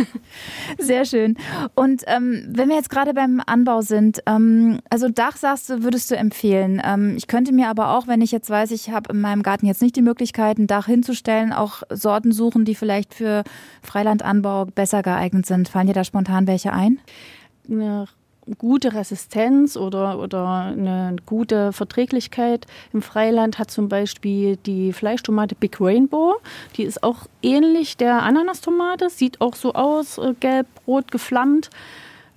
Sehr 0.79 1.05
schön. 1.05 1.37
Und 1.75 2.03
ähm, 2.07 2.45
wenn 2.49 2.69
wir 2.69 2.77
jetzt 2.77 2.91
gerade 2.91 3.15
beim 3.15 3.41
Anbau 3.47 3.83
sind, 3.83 4.21
ähm, 4.27 4.81
also 4.91 5.09
Dach 5.09 5.37
sagst 5.37 5.71
du, 5.71 5.83
würdest 5.83 6.11
du 6.11 6.17
empfehlen. 6.17 6.83
Ähm, 6.85 7.15
ich 7.17 7.27
könnte 7.29 7.53
mir 7.53 7.69
aber 7.69 7.97
auch, 7.97 8.07
wenn 8.07 8.21
ich 8.21 8.33
jetzt 8.33 8.51
weiß, 8.51 8.71
ich 8.73 8.91
habe 8.91 9.13
in 9.13 9.21
meinem 9.21 9.43
Garten 9.43 9.67
jetzt 9.67 9.83
nicht 9.83 9.97
die 9.97 10.03
Möglichkeit, 10.03 10.59
ein 10.59 10.67
Dach 10.67 10.87
hinzustellen, 10.87 11.53
auch 11.53 11.83
Sorten 11.91 12.33
suchen, 12.33 12.65
die 12.65 12.75
vielleicht 12.75 13.15
für 13.15 13.45
Freilandanbau 13.83 14.67
besser 14.67 15.03
geeignet 15.03 15.47
sind. 15.47 15.69
Fallen 15.69 15.87
dir 15.87 15.93
da 15.93 16.05
spontan 16.05 16.47
welche 16.47 16.73
ein? 16.73 16.99
Eine 17.71 18.07
gute 18.57 18.95
Resistenz 18.95 19.77
oder, 19.77 20.19
oder 20.19 20.47
eine 20.77 21.17
gute 21.27 21.73
Verträglichkeit 21.73 22.67
im 22.93 23.03
Freiland 23.03 23.59
hat 23.59 23.71
zum 23.71 23.89
Beispiel 23.89 24.57
die 24.57 24.93
Fleischtomate 24.93 25.55
Big 25.55 25.81
Rainbow. 25.81 26.37
Die 26.77 26.85
ist 26.85 27.03
auch 27.03 27.27
ähnlich 27.43 27.97
der 27.97 28.23
Ananastomate, 28.23 29.11
sieht 29.11 29.41
auch 29.41 29.55
so 29.55 29.75
aus, 29.75 30.19
äh, 30.19 30.35
gelb-rot 30.39 31.11
geflammt, 31.11 31.71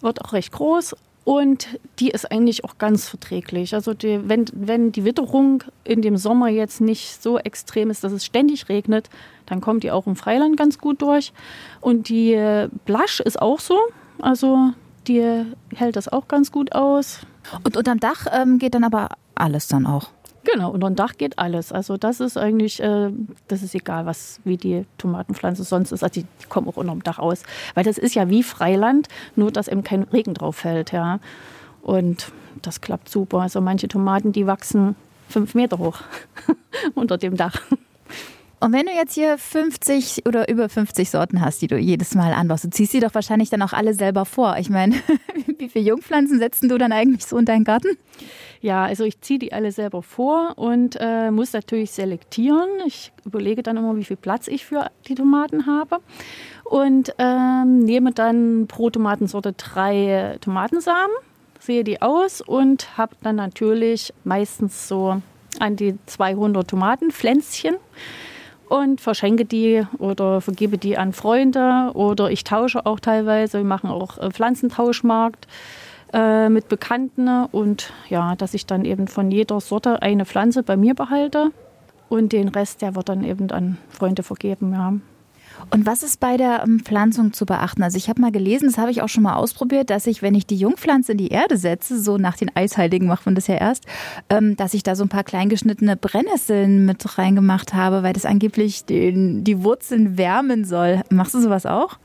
wird 0.02 0.24
auch 0.24 0.34
recht 0.34 0.52
groß. 0.52 0.96
Und 1.24 1.68
die 2.00 2.10
ist 2.10 2.32
eigentlich 2.32 2.66
auch 2.66 2.80
ganz 2.80 3.08
verträglich. 3.08 3.76
Also 3.76 3.94
die, 3.94 4.28
wenn, 4.28 4.46
wenn 4.54 4.92
die 4.92 5.06
Witterung 5.06 5.64
in 5.84 6.02
dem 6.02 6.18
Sommer 6.18 6.50
jetzt 6.50 6.82
nicht 6.82 7.22
so 7.22 7.38
extrem 7.38 7.92
ist, 7.92 8.04
dass 8.04 8.12
es 8.12 8.26
ständig 8.26 8.70
regnet, 8.70 9.08
dann 9.46 9.62
kommt 9.62 9.84
die 9.84 9.92
auch 9.92 10.08
im 10.08 10.16
Freiland 10.16 10.58
ganz 10.58 10.80
gut 10.80 11.02
durch. 11.04 11.32
Und 11.80 12.10
die 12.10 12.68
Blasch 12.86 13.20
ist 13.20 13.40
auch 13.40 13.60
so. 13.60 13.78
Also 14.20 14.74
die 15.08 15.46
hält 15.76 15.96
das 15.96 16.08
auch 16.08 16.28
ganz 16.28 16.52
gut 16.52 16.74
aus. 16.74 17.20
Und 17.64 17.78
unterm 17.78 18.00
Dach 18.00 18.28
ähm, 18.32 18.60
geht 18.60 18.76
dann 18.76 18.84
aber 18.84 19.10
alles 19.36 19.68
dann 19.68 19.86
auch. 19.86 20.10
Genau, 20.44 20.72
unter 20.72 20.88
dem 20.88 20.96
Dach 20.96 21.18
geht 21.18 21.38
alles. 21.38 21.72
Also 21.72 21.98
das 21.98 22.20
ist 22.20 22.36
eigentlich, 22.36 22.82
äh, 22.82 23.12
das 23.48 23.62
ist 23.62 23.76
egal, 23.76 24.06
was 24.06 24.40
wie 24.44 24.58
die 24.58 24.86
Tomatenpflanze 24.98 25.64
sonst 25.64 25.92
ist. 25.92 26.04
Also 26.04 26.22
die, 26.22 26.26
die 26.42 26.48
kommen 26.48 26.68
auch 26.68 26.78
unter 26.78 26.94
dem 26.94 27.04
Dach 27.04 27.20
aus. 27.20 27.44
Weil 27.76 27.84
das 27.84 27.98
ist 27.98 28.16
ja 28.16 28.30
wie 28.30 28.42
Freiland, 28.42 29.08
nur 29.36 29.52
dass 29.52 29.68
eben 29.68 29.84
kein 29.84 30.04
Regen 30.04 30.34
drauf 30.34 30.58
fällt. 30.58 30.92
Ja. 30.92 31.20
Und 31.84 32.32
das 32.62 32.82
klappt 32.82 33.10
super. 33.10 33.42
Also 33.42 33.62
manche 33.62 33.88
Tomaten, 33.88 34.32
die 34.32 34.48
wachsen 34.48 34.96
fünf 35.30 35.54
Meter 35.54 35.78
hoch 35.78 36.00
unter 36.96 37.18
dem 37.18 37.38
Dach. 37.38 37.62
Und 38.62 38.74
wenn 38.74 38.86
du 38.86 38.92
jetzt 38.92 39.16
hier 39.16 39.40
50 39.40 40.28
oder 40.28 40.48
über 40.48 40.70
50 40.70 41.10
Sorten 41.10 41.42
hast, 41.42 41.64
die 41.64 41.68
du 41.68 41.78
jedes 41.78 42.14
Mal 42.14 42.32
anbaust, 42.32 42.64
du 42.64 42.70
ziehst 42.70 42.92
sie 42.92 43.00
doch 43.00 43.16
wahrscheinlich 43.16 43.50
dann 43.50 43.64
auch 43.64 43.74
alle 43.74 43.96
selber 43.96 44.24
vor. 44.24 44.58
Ich 44.60 44.70
meine, 44.70 44.94
wie 45.58 45.68
viele 45.68 45.86
Jungpflanzen 45.86 46.38
setzen 46.38 46.70
du 46.70 46.78
dann 46.78 46.92
eigentlich 46.92 47.26
so 47.26 47.40
in 47.40 47.46
deinen 47.46 47.64
Garten? 47.64 47.98
Ja, 48.62 48.86
also 48.86 49.04
ich 49.04 49.20
ziehe 49.20 49.40
die 49.40 49.52
alle 49.52 49.72
selber 49.72 50.04
vor 50.04 50.60
und 50.60 50.96
äh, 51.00 51.32
muss 51.32 51.54
natürlich 51.54 51.90
selektieren. 51.90 52.70
Ich 52.86 53.12
überlege 53.26 53.64
dann 53.64 53.78
immer, 53.78 53.96
wie 53.96 54.04
viel 54.04 54.16
Platz 54.16 54.48
ich 54.48 54.64
für 54.64 54.92
die 55.08 55.16
Tomaten 55.16 55.66
habe 55.66 55.98
und 56.64 57.16
ähm, 57.18 57.80
nehme 57.80 58.12
dann 58.12 58.68
pro 58.68 58.92
Tomatensorte 58.92 59.54
drei 59.54 60.38
Tomatensamen, 60.40 61.16
sehe 61.60 61.84
die 61.84 62.04
aus 62.04 62.42
und 62.42 62.96
habe 62.96 63.16
dann 63.24 63.38
natürlich 63.38 64.14
meistens 64.24 64.88
so 64.88 65.20
an 65.60 65.76
die 65.78 65.98
200 66.06 66.68
Tomatenpflänzchen 66.68 67.78
und 68.72 69.02
verschenke 69.02 69.44
die 69.44 69.86
oder 69.98 70.40
vergebe 70.40 70.78
die 70.78 70.98
an 70.98 71.12
Freunde 71.12 71.92
oder 71.94 72.32
ich 72.32 72.46
tausche 72.46 72.86
auch 72.86 73.02
teilweise. 73.02 73.58
Wir 73.58 73.66
machen 73.66 73.90
auch 73.90 74.18
äh, 74.18 74.32
Pflanzentauschmarkt 74.32 75.46
äh, 76.14 76.48
mit 76.48 76.70
Bekannten 76.70 77.46
und 77.52 77.92
ja, 78.08 78.36
dass 78.38 78.54
ich 78.54 78.66
dann 78.66 78.86
eben 78.86 79.10
von 79.10 79.30
jeder 79.30 79.60
Sorte 79.60 80.02
eine 80.02 80.26
Pflanze 80.26 80.64
bei 80.64 80.78
mir 80.78 80.94
behalte 80.94 81.52
und 82.08 82.32
den 82.32 82.48
Rest, 82.48 82.82
der 82.82 82.96
wird 82.96 83.10
dann 83.10 83.26
eben 83.26 83.52
an 83.52 83.78
Freunde 83.90 84.24
vergeben. 84.24 84.72
Ja. 84.72 84.94
Und 85.70 85.86
was 85.86 86.04
ist 86.04 86.20
bei 86.20 86.38
der 86.38 86.64
ähm, 86.64 86.80
Pflanzung 86.80 87.34
zu 87.34 87.46
beachten? 87.46 87.84
Also 87.84 87.98
ich 87.98 88.10
habe 88.10 88.22
mal 88.22 88.32
gelesen, 88.32 88.68
das 88.68 88.78
habe 88.78 88.92
ich 88.92 89.02
auch 89.02 89.10
schon 89.10 89.24
mal 89.24 89.36
ausprobiert, 89.36 89.90
dass 89.90 90.08
ich, 90.08 90.22
wenn 90.22 90.36
ich 90.36 90.46
die 90.46 90.58
Jungpflanze 90.58 91.14
in 91.14 91.18
die 91.18 91.30
Erde 91.30 91.58
setze, 91.58 92.02
so 92.02 92.18
nach 92.18 92.36
den 92.36 92.56
Eisheiligen 92.56 93.08
macht 93.08 93.26
man 93.26 93.36
das 93.36 93.48
ja 93.48 93.56
erst, 93.56 93.86
ähm, 94.30 94.56
dass 94.56 94.74
ich 94.74 94.84
da 94.84 94.96
so 94.96 95.04
ein 95.04 95.10
paar 95.10 95.24
kleingeschnittene 95.24 95.96
Brennnesseln 95.96 96.86
mit 96.86 97.18
reingemacht 97.18 97.74
habe, 97.74 98.04
weil 98.04 98.14
das 98.14 98.26
angeblich 98.26 98.86
den, 98.86 99.44
die 99.44 99.64
Wurzeln 99.64 100.18
wärmen 100.18 100.66
soll. 100.66 101.02
Machst 101.10 101.34
du 101.34 101.40
sowas 101.40 101.66
auch? 101.66 101.98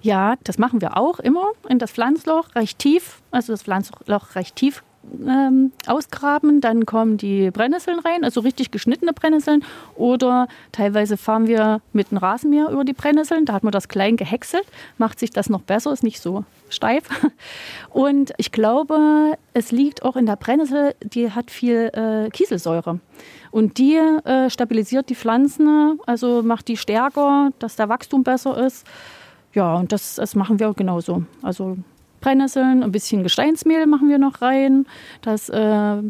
Ja, 0.00 0.36
das 0.44 0.58
machen 0.58 0.80
wir 0.80 0.96
auch 0.96 1.18
immer 1.18 1.52
in 1.68 1.78
das 1.78 1.90
Pflanzloch 1.90 2.54
recht 2.54 2.78
tief, 2.78 3.20
also 3.30 3.52
das 3.52 3.62
Pflanzloch 3.62 4.36
recht 4.36 4.54
tief 4.54 4.84
ähm, 5.26 5.72
ausgraben, 5.86 6.60
dann 6.60 6.86
kommen 6.86 7.16
die 7.16 7.50
Brennnesseln 7.50 7.98
rein, 7.98 8.24
also 8.24 8.40
richtig 8.40 8.70
geschnittene 8.70 9.12
Brennnesseln. 9.12 9.64
Oder 9.94 10.48
teilweise 10.72 11.16
fahren 11.16 11.46
wir 11.46 11.80
mit 11.92 12.10
einem 12.10 12.18
Rasenmäher 12.18 12.68
über 12.70 12.84
die 12.84 12.92
Brennnesseln, 12.92 13.44
da 13.44 13.52
hat 13.52 13.64
man 13.64 13.72
das 13.72 13.88
klein 13.88 14.16
gehäckselt, 14.16 14.64
macht 14.98 15.18
sich 15.18 15.30
das 15.30 15.48
noch 15.48 15.62
besser, 15.62 15.92
ist 15.92 16.02
nicht 16.02 16.20
so 16.20 16.44
steif. 16.68 17.04
Und 17.90 18.32
ich 18.36 18.52
glaube, 18.52 19.36
es 19.54 19.72
liegt 19.72 20.02
auch 20.02 20.16
in 20.16 20.26
der 20.26 20.36
Brennnessel, 20.36 20.94
die 21.02 21.30
hat 21.32 21.50
viel 21.50 21.90
äh, 21.94 22.30
Kieselsäure. 22.30 23.00
Und 23.50 23.78
die 23.78 23.96
äh, 23.96 24.50
stabilisiert 24.50 25.08
die 25.08 25.14
Pflanzen, 25.14 25.98
also 26.06 26.42
macht 26.42 26.68
die 26.68 26.76
stärker, 26.76 27.50
dass 27.58 27.76
der 27.76 27.88
Wachstum 27.88 28.22
besser 28.22 28.58
ist. 28.66 28.86
Ja, 29.54 29.76
und 29.76 29.92
das, 29.92 30.16
das 30.16 30.34
machen 30.34 30.60
wir 30.60 30.72
genauso. 30.74 31.24
Also 31.42 31.78
Brennnesseln, 32.20 32.82
ein 32.82 32.92
bisschen 32.92 33.22
Gesteinsmehl 33.22 33.86
machen 33.86 34.08
wir 34.08 34.18
noch 34.18 34.42
rein. 34.42 34.86
Das 35.22 35.48
äh, 35.48 36.02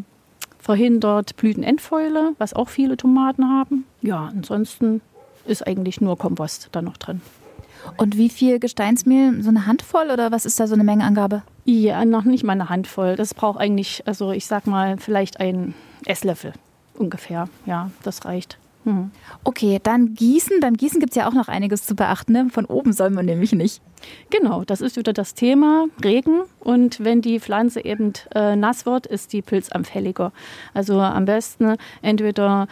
verhindert 0.59 1.35
Blütenendfäule, 1.37 2.33
was 2.37 2.53
auch 2.53 2.69
viele 2.69 2.97
Tomaten 2.97 3.49
haben. 3.49 3.85
Ja, 4.01 4.25
ansonsten 4.25 5.01
ist 5.45 5.65
eigentlich 5.65 6.01
nur 6.01 6.17
Kompost 6.17 6.69
da 6.71 6.81
noch 6.81 6.97
drin. 6.97 7.21
Und 7.97 8.17
wie 8.17 8.29
viel 8.29 8.59
Gesteinsmehl? 8.59 9.41
So 9.41 9.49
eine 9.49 9.65
Handvoll 9.65 10.11
oder 10.11 10.31
was 10.31 10.45
ist 10.45 10.59
da 10.59 10.67
so 10.67 10.73
eine 10.73 10.83
Mengenangabe? 10.83 11.43
Ja, 11.65 12.03
noch 12.05 12.23
nicht 12.25 12.43
mal 12.43 12.53
eine 12.53 12.69
Handvoll. 12.69 13.15
Das 13.15 13.33
braucht 13.33 13.59
eigentlich, 13.59 14.03
also 14.05 14.31
ich 14.31 14.45
sag 14.45 14.67
mal, 14.67 14.97
vielleicht 14.97 15.39
ein 15.39 15.73
Esslöffel 16.05 16.53
ungefähr. 16.93 17.47
Ja, 17.65 17.91
das 18.03 18.25
reicht. 18.25 18.57
Mhm. 18.89 19.11
Okay, 19.43 19.79
dann 19.81 20.15
Gießen. 20.15 20.59
Beim 20.59 20.75
Gießen 20.75 20.99
gibt 20.99 21.11
es 21.11 21.15
ja 21.15 21.27
auch 21.27 21.33
noch 21.33 21.47
einiges 21.47 21.85
zu 21.85 21.95
beachten. 21.95 22.33
Ne? 22.33 22.47
Von 22.51 22.65
oben 22.65 22.91
soll 22.91 23.11
man 23.11 23.25
nämlich 23.25 23.51
nicht. 23.51 23.81
Genau, 24.31 24.63
das 24.63 24.81
ist 24.81 24.97
wieder 24.97 25.13
das 25.13 25.35
Thema 25.35 25.85
Regen. 26.03 26.41
Und 26.59 27.03
wenn 27.03 27.21
die 27.21 27.39
Pflanze 27.39 27.85
eben 27.85 28.13
äh, 28.33 28.55
nass 28.55 28.85
wird, 28.85 29.05
ist 29.05 29.31
die 29.33 29.41
pilzanfälliger. 29.41 30.31
Also 30.73 30.99
am 30.99 31.25
besten 31.25 31.75
entweder 32.01 32.67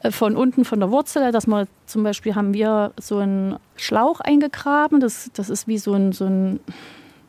äh, 0.00 0.10
von 0.10 0.36
unten 0.36 0.64
von 0.64 0.80
der 0.80 0.90
Wurzel, 0.90 1.30
dass 1.30 1.46
man 1.46 1.68
zum 1.86 2.02
Beispiel 2.02 2.34
haben 2.34 2.52
wir 2.52 2.92
so 3.00 3.18
einen 3.18 3.56
Schlauch 3.76 4.20
eingegraben. 4.20 4.98
Das, 4.98 5.30
das 5.34 5.50
ist 5.50 5.68
wie 5.68 5.78
so 5.78 5.94
ein, 5.94 6.12
so 6.12 6.24
ein 6.24 6.58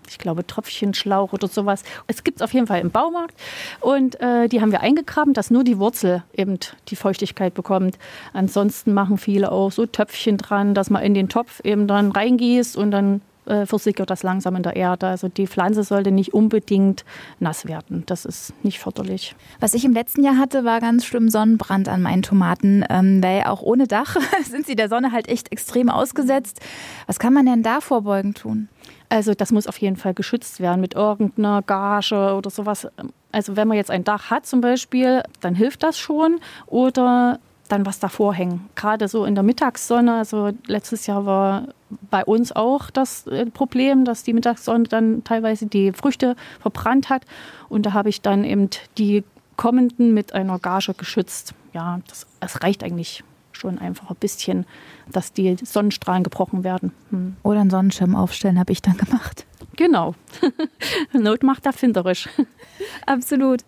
ich 0.09 0.17
glaube, 0.17 0.45
Tröpfchenschlauch 0.45 1.33
oder 1.33 1.47
sowas. 1.47 1.83
Es 2.07 2.23
gibt 2.23 2.37
es 2.37 2.41
auf 2.41 2.53
jeden 2.53 2.67
Fall 2.67 2.81
im 2.81 2.91
Baumarkt. 2.91 3.35
Und 3.81 4.19
äh, 4.21 4.47
die 4.47 4.61
haben 4.61 4.71
wir 4.71 4.81
eingegraben, 4.81 5.33
dass 5.33 5.51
nur 5.51 5.63
die 5.63 5.79
Wurzel 5.79 6.23
eben 6.33 6.59
die 6.87 6.95
Feuchtigkeit 6.95 7.53
bekommt. 7.53 7.97
Ansonsten 8.33 8.93
machen 8.93 9.17
viele 9.17 9.51
auch 9.51 9.71
so 9.71 9.85
Töpfchen 9.85 10.37
dran, 10.37 10.73
dass 10.73 10.89
man 10.89 11.03
in 11.03 11.13
den 11.13 11.29
Topf 11.29 11.61
eben 11.63 11.87
dann 11.87 12.11
reingießt 12.11 12.77
und 12.77 12.91
dann 12.91 13.21
äh, 13.45 13.65
versickert 13.65 14.09
das 14.09 14.23
langsam 14.23 14.55
in 14.55 14.63
der 14.63 14.75
Erde. 14.75 15.07
Also 15.07 15.27
die 15.27 15.47
Pflanze 15.47 15.83
sollte 15.83 16.11
nicht 16.11 16.33
unbedingt 16.33 17.05
nass 17.39 17.65
werden. 17.65 18.03
Das 18.05 18.25
ist 18.25 18.53
nicht 18.63 18.79
förderlich. 18.79 19.35
Was 19.59 19.73
ich 19.73 19.85
im 19.85 19.93
letzten 19.93 20.23
Jahr 20.23 20.37
hatte, 20.37 20.63
war 20.63 20.79
ganz 20.79 21.05
schlimm 21.05 21.29
Sonnenbrand 21.29 21.87
an 21.89 22.01
meinen 22.01 22.23
Tomaten, 22.23 22.83
ähm, 22.89 23.23
weil 23.23 23.43
auch 23.43 23.61
ohne 23.61 23.87
Dach 23.87 24.17
sind 24.43 24.65
sie 24.65 24.75
der 24.75 24.89
Sonne 24.89 25.11
halt 25.11 25.27
echt 25.27 25.51
extrem 25.51 25.89
ausgesetzt. 25.89 26.59
Was 27.07 27.19
kann 27.19 27.33
man 27.33 27.45
denn 27.45 27.63
da 27.63 27.81
vorbeugend 27.81 28.37
tun? 28.39 28.67
Also 29.09 29.33
das 29.33 29.51
muss 29.51 29.67
auf 29.67 29.77
jeden 29.77 29.97
Fall 29.97 30.13
geschützt 30.13 30.59
werden 30.59 30.81
mit 30.81 30.93
irgendeiner 30.95 31.61
Gage 31.61 32.33
oder 32.35 32.49
sowas. 32.49 32.87
Also 33.31 33.55
wenn 33.55 33.67
man 33.67 33.77
jetzt 33.77 33.91
ein 33.91 34.03
Dach 34.03 34.29
hat 34.29 34.45
zum 34.45 34.61
Beispiel, 34.61 35.23
dann 35.41 35.55
hilft 35.55 35.83
das 35.83 35.97
schon. 35.97 36.39
Oder 36.67 37.39
dann 37.67 37.85
was 37.85 37.99
davor 37.99 38.33
hängen. 38.33 38.69
Gerade 38.75 39.07
so 39.07 39.25
in 39.25 39.35
der 39.35 39.43
Mittagssonne. 39.43 40.17
Also 40.17 40.51
letztes 40.67 41.07
Jahr 41.07 41.25
war 41.25 41.67
bei 42.09 42.23
uns 42.23 42.51
auch 42.51 42.89
das 42.89 43.27
äh, 43.27 43.45
Problem, 43.47 44.05
dass 44.05 44.23
die 44.23 44.33
Mittagssonne 44.33 44.83
dann 44.85 45.23
teilweise 45.23 45.65
die 45.65 45.91
Früchte 45.91 46.35
verbrannt 46.59 47.09
hat. 47.09 47.23
Und 47.69 47.85
da 47.85 47.93
habe 47.93 48.09
ich 48.09 48.21
dann 48.21 48.43
eben 48.43 48.69
die 48.97 49.23
kommenden 49.57 50.13
mit 50.13 50.33
einer 50.33 50.59
Gage 50.59 50.93
geschützt. 50.93 51.53
Ja, 51.73 51.99
das, 52.07 52.27
das 52.39 52.63
reicht 52.63 52.83
eigentlich 52.83 53.23
schon 53.65 53.79
einfach 53.79 54.09
ein 54.09 54.15
bisschen, 54.17 54.65
dass 55.11 55.33
die 55.33 55.55
Sonnenstrahlen 55.63 56.23
gebrochen 56.23 56.63
werden. 56.63 56.91
Hm. 57.09 57.35
Oder 57.43 57.61
einen 57.61 57.69
Sonnenschirm 57.69 58.15
aufstellen, 58.15 58.59
habe 58.59 58.71
ich 58.71 58.81
dann 58.81 58.97
gemacht. 58.97 59.45
Genau. 59.75 60.13
Not 61.13 61.43
macht 61.43 61.65
erfinderisch. 61.65 62.29
Absolut. 63.05 63.61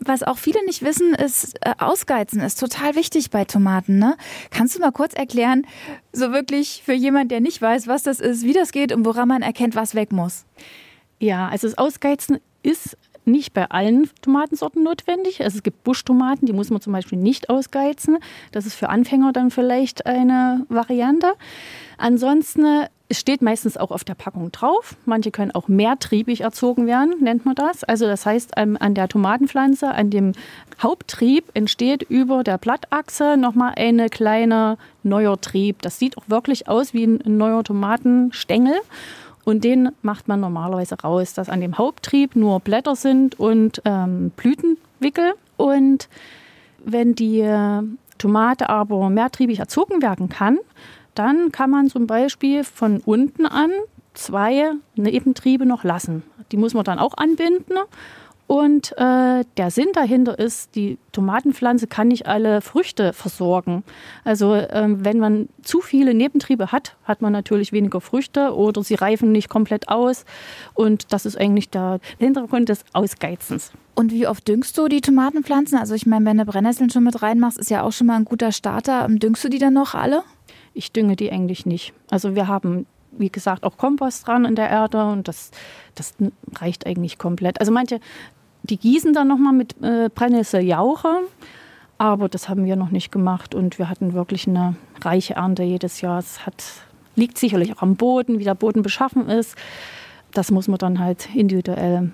Was 0.00 0.22
auch 0.22 0.38
viele 0.38 0.64
nicht 0.66 0.82
wissen, 0.82 1.14
ist, 1.14 1.56
äh, 1.60 1.74
Ausgeizen 1.78 2.40
ist 2.40 2.58
total 2.58 2.94
wichtig 2.94 3.30
bei 3.30 3.44
Tomaten. 3.44 3.98
Ne? 3.98 4.16
Kannst 4.50 4.76
du 4.76 4.80
mal 4.80 4.92
kurz 4.92 5.14
erklären, 5.14 5.66
so 6.12 6.32
wirklich 6.32 6.82
für 6.84 6.92
jemanden, 6.92 7.28
der 7.28 7.40
nicht 7.40 7.60
weiß, 7.60 7.86
was 7.86 8.02
das 8.02 8.20
ist, 8.20 8.44
wie 8.44 8.52
das 8.52 8.72
geht 8.72 8.92
und 8.92 9.04
woran 9.04 9.28
man 9.28 9.42
erkennt, 9.42 9.74
was 9.74 9.94
weg 9.94 10.12
muss? 10.12 10.46
Ja, 11.20 11.48
also 11.48 11.66
das 11.68 11.78
Ausgeizen 11.78 12.38
ist 12.62 12.96
nicht 13.24 13.52
bei 13.54 13.70
allen 13.70 14.10
Tomatensorten 14.22 14.82
notwendig. 14.82 15.42
Also 15.42 15.58
es 15.58 15.62
gibt 15.62 15.84
Buschtomaten, 15.84 16.46
die 16.46 16.52
muss 16.52 16.70
man 16.70 16.80
zum 16.80 16.92
Beispiel 16.92 17.18
nicht 17.18 17.48
ausgeizen. 17.50 18.18
Das 18.52 18.66
ist 18.66 18.74
für 18.74 18.88
Anfänger 18.88 19.32
dann 19.32 19.50
vielleicht 19.50 20.06
eine 20.06 20.66
Variante. 20.68 21.32
Ansonsten 21.96 22.86
es 23.08 23.20
steht 23.20 23.42
meistens 23.42 23.76
auch 23.76 23.90
auf 23.90 24.02
der 24.02 24.14
Packung 24.14 24.50
drauf. 24.50 24.96
Manche 25.04 25.30
können 25.30 25.50
auch 25.50 25.68
mehrtriebig 25.68 26.40
erzogen 26.40 26.86
werden, 26.86 27.14
nennt 27.20 27.44
man 27.44 27.54
das. 27.54 27.84
Also 27.84 28.06
das 28.06 28.24
heißt, 28.24 28.56
an 28.56 28.94
der 28.94 29.08
Tomatenpflanze, 29.08 29.88
an 29.88 30.08
dem 30.08 30.32
Haupttrieb 30.82 31.44
entsteht 31.52 32.02
über 32.02 32.42
der 32.42 32.56
Blattachse 32.56 33.36
nochmal 33.36 33.74
eine 33.76 34.08
kleine 34.08 34.78
neuer 35.02 35.38
Trieb. 35.38 35.82
Das 35.82 35.98
sieht 35.98 36.16
auch 36.16 36.24
wirklich 36.28 36.66
aus 36.66 36.94
wie 36.94 37.04
ein 37.04 37.20
neuer 37.36 37.62
Tomatenstängel. 37.62 38.74
Und 39.44 39.64
den 39.64 39.90
macht 40.02 40.28
man 40.28 40.40
normalerweise 40.40 40.96
raus, 41.00 41.34
dass 41.34 41.48
an 41.48 41.60
dem 41.60 41.76
Haupttrieb 41.76 42.34
nur 42.34 42.60
Blätter 42.60 42.96
sind 42.96 43.38
und 43.38 43.82
ähm, 43.84 44.30
Blütenwickel. 44.36 45.34
Und 45.56 46.08
wenn 46.84 47.14
die 47.14 47.42
Tomate 48.18 48.68
aber 48.68 49.10
mehrtriebig 49.10 49.58
erzogen 49.58 50.02
werden 50.02 50.28
kann, 50.28 50.58
dann 51.14 51.52
kann 51.52 51.70
man 51.70 51.88
zum 51.88 52.06
Beispiel 52.06 52.64
von 52.64 53.00
unten 53.04 53.46
an 53.46 53.70
zwei 54.14 54.72
Nebentriebe 54.94 55.66
noch 55.66 55.84
lassen. 55.84 56.22
Die 56.52 56.56
muss 56.56 56.74
man 56.74 56.84
dann 56.84 56.98
auch 56.98 57.16
anbinden. 57.16 57.76
Und 58.46 58.92
äh, 58.98 59.44
der 59.56 59.70
Sinn 59.70 59.88
dahinter 59.94 60.38
ist, 60.38 60.74
die 60.74 60.98
Tomatenpflanze 61.12 61.86
kann 61.86 62.08
nicht 62.08 62.26
alle 62.26 62.60
Früchte 62.60 63.14
versorgen. 63.14 63.84
Also 64.22 64.54
ähm, 64.54 65.02
wenn 65.04 65.18
man 65.18 65.48
zu 65.62 65.80
viele 65.80 66.12
Nebentriebe 66.12 66.70
hat, 66.70 66.96
hat 67.04 67.22
man 67.22 67.32
natürlich 67.32 67.72
weniger 67.72 68.02
Früchte 68.02 68.54
oder 68.54 68.82
sie 68.82 68.94
reifen 68.94 69.32
nicht 69.32 69.48
komplett 69.48 69.88
aus. 69.88 70.26
Und 70.74 71.12
das 71.12 71.24
ist 71.24 71.40
eigentlich 71.40 71.70
der 71.70 72.00
Hintergrund 72.18 72.68
des 72.68 72.84
Ausgeizens. 72.92 73.72
Und 73.94 74.12
wie 74.12 74.26
oft 74.26 74.46
düngst 74.46 74.76
du 74.76 74.88
die 74.88 75.00
Tomatenpflanzen? 75.00 75.78
Also 75.78 75.94
ich 75.94 76.04
meine, 76.04 76.26
wenn 76.26 76.38
du 76.38 76.44
Brennnesseln 76.44 76.90
schon 76.90 77.04
mit 77.04 77.22
reinmachst, 77.22 77.58
ist 77.58 77.70
ja 77.70 77.82
auch 77.82 77.92
schon 77.92 78.08
mal 78.08 78.16
ein 78.16 78.24
guter 78.26 78.52
Starter. 78.52 79.06
Düngst 79.08 79.42
du 79.44 79.48
die 79.48 79.58
dann 79.58 79.74
noch 79.74 79.94
alle? 79.94 80.22
Ich 80.74 80.92
dünge 80.92 81.16
die 81.16 81.30
eigentlich 81.30 81.64
nicht. 81.64 81.94
Also 82.10 82.34
wir 82.34 82.46
haben 82.48 82.86
wie 83.18 83.30
gesagt, 83.30 83.64
auch 83.64 83.76
Kompost 83.76 84.26
dran 84.26 84.44
in 84.44 84.54
der 84.54 84.70
Erde 84.70 85.04
und 85.04 85.28
das, 85.28 85.50
das 85.94 86.14
reicht 86.56 86.86
eigentlich 86.86 87.18
komplett. 87.18 87.60
Also 87.60 87.72
manche, 87.72 88.00
die 88.62 88.78
gießen 88.78 89.12
dann 89.12 89.28
nochmal 89.28 89.52
mit 89.52 89.74
äh, 89.82 90.08
Brennnesseljauche, 90.14 91.08
aber 91.98 92.28
das 92.28 92.48
haben 92.48 92.64
wir 92.64 92.76
noch 92.76 92.90
nicht 92.90 93.12
gemacht 93.12 93.54
und 93.54 93.78
wir 93.78 93.88
hatten 93.88 94.14
wirklich 94.14 94.48
eine 94.48 94.76
reiche 95.00 95.34
Ernte 95.34 95.62
jedes 95.62 96.00
Jahr. 96.00 96.18
Es 96.18 96.44
hat, 96.46 96.64
liegt 97.16 97.38
sicherlich 97.38 97.74
auch 97.74 97.82
am 97.82 97.96
Boden, 97.96 98.38
wie 98.38 98.44
der 98.44 98.54
Boden 98.54 98.82
beschaffen 98.82 99.28
ist. 99.28 99.56
Das 100.32 100.50
muss 100.50 100.66
man 100.66 100.78
dann 100.78 100.98
halt 100.98 101.28
individuell 101.34 102.10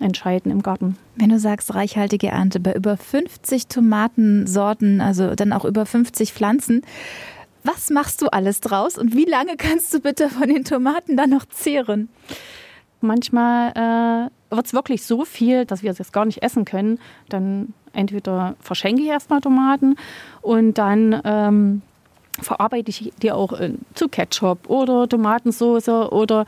entscheiden 0.00 0.50
im 0.50 0.62
Garten. 0.62 0.96
Wenn 1.16 1.28
du 1.28 1.38
sagst 1.38 1.74
reichhaltige 1.74 2.28
Ernte 2.28 2.58
bei 2.58 2.72
über 2.72 2.96
50 2.96 3.66
Tomatensorten, 3.66 5.00
also 5.00 5.34
dann 5.34 5.52
auch 5.52 5.64
über 5.64 5.86
50 5.86 6.32
Pflanzen, 6.32 6.82
was 7.64 7.90
machst 7.90 8.22
du 8.22 8.26
alles 8.28 8.60
draus 8.60 8.98
und 8.98 9.14
wie 9.14 9.24
lange 9.24 9.56
kannst 9.56 9.92
du 9.94 10.00
bitte 10.00 10.28
von 10.28 10.48
den 10.48 10.64
Tomaten 10.64 11.16
dann 11.16 11.30
noch 11.30 11.44
zehren? 11.46 12.08
Manchmal 13.00 14.30
äh, 14.50 14.54
wird 14.54 14.66
es 14.66 14.74
wirklich 14.74 15.04
so 15.04 15.24
viel, 15.24 15.64
dass 15.64 15.82
wir 15.82 15.90
es 15.90 15.98
jetzt 15.98 16.12
gar 16.12 16.24
nicht 16.24 16.42
essen 16.42 16.64
können. 16.64 16.98
Dann 17.28 17.72
entweder 17.92 18.56
verschenke 18.60 19.02
ich 19.02 19.08
erstmal 19.08 19.40
Tomaten 19.40 19.96
und 20.42 20.78
dann 20.78 21.20
ähm, 21.24 21.82
verarbeite 22.40 22.90
ich 22.90 23.12
die 23.22 23.32
auch 23.32 23.58
zu 23.94 24.08
Ketchup 24.08 24.68
oder 24.68 25.08
Tomatensauce 25.08 25.88
oder 25.88 26.46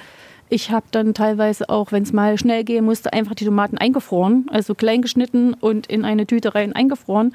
ich 0.49 0.71
habe 0.71 0.85
dann 0.91 1.15
teilweise 1.15 1.71
auch, 1.71 1.93
wenn 1.93 2.03
es 2.03 2.13
mal 2.13 2.37
schnell 2.39 2.63
gehen 2.63 2.85
musste, 2.85 3.13
einfach 3.15 3.35
die 3.35 3.47
Tomaten 3.47 3.79
eingefroren, 3.79 4.47
also 4.51 4.75
klein 4.75 5.01
geschnitten 5.01 5.55
und 5.55 5.87
in 5.87 6.05
eine 6.05 6.27
Tüte 6.27 6.55
rein 6.55 6.75
eingefroren. 6.75 7.35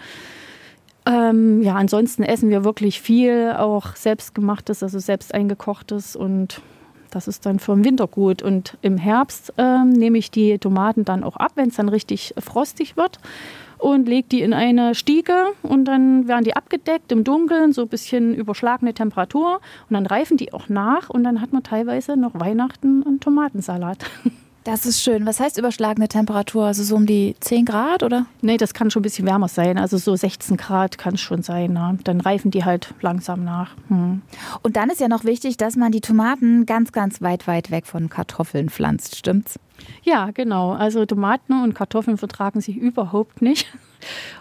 Ähm, 1.07 1.61
ja, 1.61 1.75
ansonsten 1.75 2.23
essen 2.23 2.49
wir 2.49 2.65
wirklich 2.65 3.01
viel, 3.01 3.53
auch 3.57 3.95
selbstgemachtes, 3.95 4.83
also 4.83 4.99
selbst 4.99 5.33
eingekochtes 5.33 6.17
und 6.17 6.61
das 7.11 7.29
ist 7.29 7.45
dann 7.45 7.59
für 7.59 7.73
den 7.73 7.85
Winter 7.85 8.07
gut. 8.07 8.41
Und 8.41 8.77
im 8.81 8.97
Herbst 8.97 9.53
ähm, 9.57 9.91
nehme 9.91 10.17
ich 10.17 10.31
die 10.31 10.59
Tomaten 10.59 11.05
dann 11.05 11.23
auch 11.23 11.37
ab, 11.37 11.53
wenn 11.55 11.69
es 11.69 11.75
dann 11.75 11.87
richtig 11.87 12.33
frostig 12.37 12.97
wird 12.97 13.19
und 13.77 14.09
lege 14.09 14.27
die 14.27 14.41
in 14.41 14.53
eine 14.53 14.95
Stiege 14.95 15.45
und 15.63 15.85
dann 15.85 16.27
werden 16.27 16.43
die 16.43 16.55
abgedeckt 16.55 17.11
im 17.13 17.23
Dunkeln, 17.23 17.71
so 17.71 17.83
ein 17.83 17.87
bisschen 17.87 18.35
überschlagene 18.35 18.93
Temperatur 18.93 19.61
und 19.89 19.93
dann 19.93 20.05
reifen 20.05 20.35
die 20.35 20.51
auch 20.51 20.67
nach 20.67 21.09
und 21.09 21.23
dann 21.23 21.39
hat 21.39 21.53
man 21.53 21.63
teilweise 21.63 22.17
noch 22.17 22.33
Weihnachten 22.33 23.03
einen 23.05 23.19
Tomatensalat. 23.21 23.99
Das 24.67 24.85
ist 24.85 25.01
schön. 25.01 25.25
Was 25.25 25.39
heißt 25.39 25.57
überschlagene 25.57 26.09
Temperatur? 26.09 26.65
Also 26.65 26.83
so 26.83 26.97
um 26.97 27.05
die 27.05 27.37
10 27.39 27.63
Grad 27.63 28.03
oder? 28.03 28.25
Nee, 28.41 28.57
das 28.57 28.73
kann 28.73 28.91
schon 28.91 28.99
ein 28.99 29.03
bisschen 29.03 29.25
wärmer 29.25 29.47
sein. 29.47 29.77
Also 29.77 29.97
so 29.97 30.13
16 30.13 30.57
Grad 30.57 30.97
kann 30.97 31.13
es 31.13 31.21
schon 31.21 31.41
sein. 31.41 31.71
Ne? 31.71 31.97
Dann 32.03 32.19
reifen 32.19 32.51
die 32.51 32.65
halt 32.65 32.93
langsam 32.99 33.45
nach. 33.45 33.77
Hm. 33.87 34.23
Und 34.63 34.75
dann 34.75 34.89
ist 34.89 34.99
ja 34.99 35.07
noch 35.07 35.23
wichtig, 35.23 35.55
dass 35.55 35.77
man 35.77 35.93
die 35.93 36.01
Tomaten 36.01 36.65
ganz, 36.65 36.91
ganz 36.91 37.21
weit, 37.21 37.47
weit 37.47 37.71
weg 37.71 37.85
von 37.85 38.09
Kartoffeln 38.09 38.69
pflanzt. 38.69 39.15
Stimmt's? 39.15 39.57
Ja, 40.03 40.31
genau. 40.31 40.73
Also 40.73 41.05
Tomaten 41.05 41.63
und 41.63 41.73
Kartoffeln 41.73 42.17
vertragen 42.17 42.59
sich 42.59 42.75
überhaupt 42.75 43.41
nicht. 43.41 43.67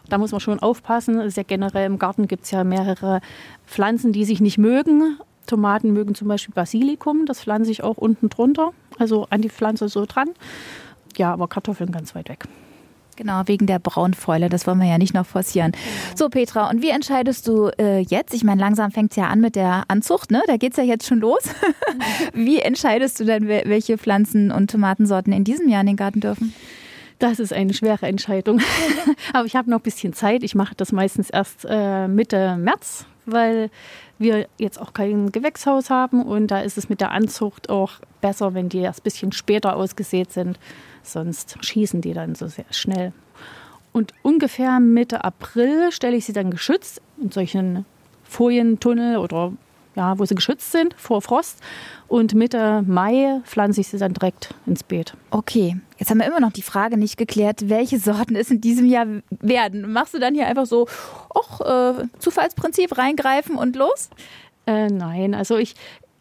Da 0.09 0.19
muss 0.19 0.33
man 0.33 0.41
schon 0.41 0.59
aufpassen. 0.59 1.21
Also 1.21 1.41
ja 1.41 1.45
generell 1.47 1.87
im 1.87 2.01
Garten 2.01 2.27
gibt 2.27 2.45
es 2.45 2.51
ja 2.51 2.65
mehrere 2.65 3.21
Pflanzen, 3.65 4.13
die 4.13 4.25
sich 4.25 4.41
nicht 4.41 4.59
mögen. 4.59 5.19
Tomaten 5.47 5.93
mögen 5.93 6.15
zum 6.15 6.29
Beispiel 6.29 6.55
Basilikum, 6.55 7.27
das 7.27 7.41
pflanze 7.41 7.71
ich 7.71 7.83
auch 7.83 7.97
unten 7.97 8.29
drunter, 8.29 8.73
also 8.99 9.27
an 9.31 9.43
die 9.43 9.51
Pflanze 9.51 9.89
so 9.89 10.05
dran. 10.07 10.29
Ja, 11.17 11.33
aber 11.33 11.49
Kartoffeln 11.49 11.93
ganz 11.93 12.15
weit 12.15 12.29
weg. 12.29 12.45
Genau, 13.17 13.43
wegen 13.47 13.67
der 13.67 13.79
Braunfäule. 13.79 14.51
Das 14.51 14.67
wollen 14.67 14.79
wir 14.79 14.87
ja 14.87 14.99
nicht 14.99 15.15
noch 15.15 15.25
forcieren. 15.25 15.73
Genau. 15.73 16.17
So, 16.17 16.29
Petra, 16.29 16.69
und 16.69 16.83
wie 16.83 16.91
entscheidest 16.91 17.49
du 17.49 17.71
äh, 17.79 18.01
jetzt? 18.01 18.35
Ich 18.35 18.45
meine, 18.45 18.61
langsam 18.61 18.91
fängt 18.91 19.13
es 19.13 19.17
ja 19.17 19.29
an 19.29 19.41
mit 19.41 19.57
der 19.57 19.85
Anzucht, 19.89 20.31
ne? 20.31 20.43
Da 20.47 20.59
geht 20.59 20.73
es 20.73 20.77
ja 20.77 20.85
jetzt 20.85 21.07
schon 21.07 21.21
los. 21.21 21.49
wie 22.35 22.61
entscheidest 22.61 23.19
du 23.19 23.25
denn, 23.25 23.49
welche 23.49 23.97
Pflanzen 23.97 24.51
und 24.53 24.71
Tomatensorten 24.71 25.33
in 25.33 25.45
diesem 25.45 25.69
Jahr 25.69 25.81
in 25.81 25.87
den 25.87 25.97
Garten 25.97 26.21
dürfen? 26.21 26.55
Das 27.19 27.39
ist 27.39 27.55
eine 27.55 27.73
schwere 27.73 28.07
Entscheidung. 28.07 28.61
Aber 29.33 29.47
ich 29.47 29.57
habe 29.57 29.71
noch 29.71 29.79
ein 29.79 29.83
bisschen 29.83 30.13
Zeit. 30.13 30.43
Ich 30.43 30.55
mache 30.55 30.75
das 30.77 30.93
meistens 30.93 31.31
erst 31.31 31.67
äh, 31.69 32.09
Mitte 32.09 32.57
März, 32.59 33.07
weil 33.25 33.71
wir 34.19 34.49
jetzt 34.59 34.81
auch 34.81 34.93
kein 34.93 35.33
Gewächshaus 35.33 35.91
haben 35.91 36.23
und 36.23 36.49
da 36.49 36.61
ist 36.61 36.79
es 36.79 36.89
mit 36.89 37.01
der 37.01 37.11
Anzucht 37.11 37.69
auch 37.69 37.93
besser, 38.21 38.55
wenn 38.55 38.69
die 38.69 38.79
erst 38.79 39.01
ein 39.01 39.05
bisschen 39.05 39.33
später 39.33 39.77
ausgesät 39.77 40.33
sind. 40.33 40.59
Sonst 41.03 41.59
schießen 41.65 42.01
die 42.01 42.13
dann 42.13 42.35
so 42.35 42.49
sehr 42.49 42.67
schnell. 42.71 43.13
Und 43.93 44.13
ungefähr 44.23 44.81
Mitte 44.81 45.25
April 45.25 45.91
stelle 45.93 46.17
ich 46.17 46.27
sie 46.27 46.33
dann 46.33 46.51
geschützt 46.51 47.01
in 47.21 47.31
solchen 47.31 47.87
Folientunnel 48.25 49.17
oder 49.19 49.53
ja, 49.97 50.19
wo 50.19 50.25
sie 50.25 50.35
geschützt 50.35 50.71
sind 50.71 50.95
vor 50.97 51.23
Frost. 51.23 51.59
Und 52.07 52.35
Mitte 52.35 52.85
Mai 52.87 53.41
pflanze 53.45 53.81
ich 53.81 53.89
sie 53.89 53.99
dann 53.99 54.13
direkt 54.13 54.55
ins 54.67 54.85
Beet. 54.85 55.15
Okay, 55.31 55.77
jetzt 55.99 56.11
haben 56.11 56.19
wir 56.19 56.27
immer 56.27 56.41
noch 56.41 56.53
die 56.53 56.63
Frage 56.63 56.97
nicht 56.97 57.17
geklärt, 57.17 57.69
welche 57.69 57.99
Sorten 57.99 58.37
es 58.37 58.51
in 58.51 58.61
diesem 58.61 58.87
Jahr 58.87 59.07
werden. 59.31 59.91
Machst 59.91 60.15
du 60.15 60.21
dann 60.21 60.35
hier 60.35 60.47
einfach 60.47 60.67
so, 60.67 60.87
och, 61.35 61.61
äh, 61.63 62.05
Zufallsprinzip 62.19 62.97
reingreifen 62.97 63.57
und 63.57 63.75
los? 63.75 64.11
Äh, 64.67 64.89
nein, 64.89 65.35
also 65.35 65.57
ich, 65.57 65.75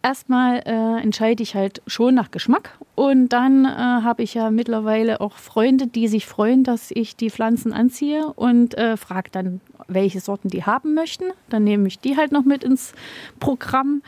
erstmal 0.06 0.62
äh, 0.68 1.02
entscheide 1.02 1.42
ich 1.42 1.56
halt 1.56 1.82
schon 1.88 2.14
nach 2.14 2.30
Geschmack 2.30 2.78
und 2.94 3.30
dann 3.30 3.66
äh, 3.66 3.70
habe 3.70 4.22
ich 4.22 4.36
ja 4.36 4.52
mittlerweile 4.52 5.20
auch 5.20 5.34
Freunde, 5.34 5.88
die 5.88 6.08
sich 6.08 6.28
freuen, 6.28 6.64
dass 6.64 6.92
ich 6.92 7.16
die 7.16 7.32
Pflanzen 7.32 7.74
anziehe 7.74 8.28
und 8.36 8.78
äh, 8.78 8.98
frage 8.98 9.32
dann, 9.32 9.62
welche 9.88 10.20
Sorten 10.20 10.50
die 10.50 10.64
haben 10.64 10.94
möchten. 10.94 11.26
Dann 11.50 11.64
nehme 11.64 11.88
ich 11.88 11.98
die 11.98 12.18
halt 12.18 12.32
noch 12.32 12.46
mit 12.46 12.64
ins 12.64 12.94
Programm. 13.40 14.04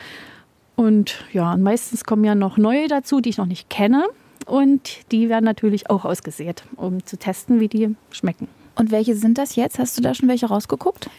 Und 0.76 1.26
ja, 1.34 1.54
und 1.54 1.64
meistens 1.64 2.04
kommen 2.04 2.24
ja 2.24 2.36
noch 2.36 2.58
neue 2.58 2.88
dazu, 2.88 3.20
die 3.20 3.30
ich 3.30 3.38
noch 3.38 3.48
nicht 3.48 3.68
kenne. 3.72 4.06
Und 4.46 5.00
die 5.12 5.30
werden 5.30 5.46
natürlich 5.46 5.90
auch 5.90 6.06
ausgesät, 6.06 6.62
um 6.76 7.04
zu 7.06 7.18
testen, 7.18 7.60
wie 7.60 7.70
die 7.70 7.96
schmecken. 8.12 8.48
Und 8.76 8.92
welche 8.92 9.16
sind 9.16 9.40
das 9.40 9.56
jetzt? 9.56 9.80
Hast 9.80 9.98
du 9.98 10.04
da 10.04 10.14
schon 10.14 10.30
welche 10.30 10.46
rausgeguckt? 10.46 11.10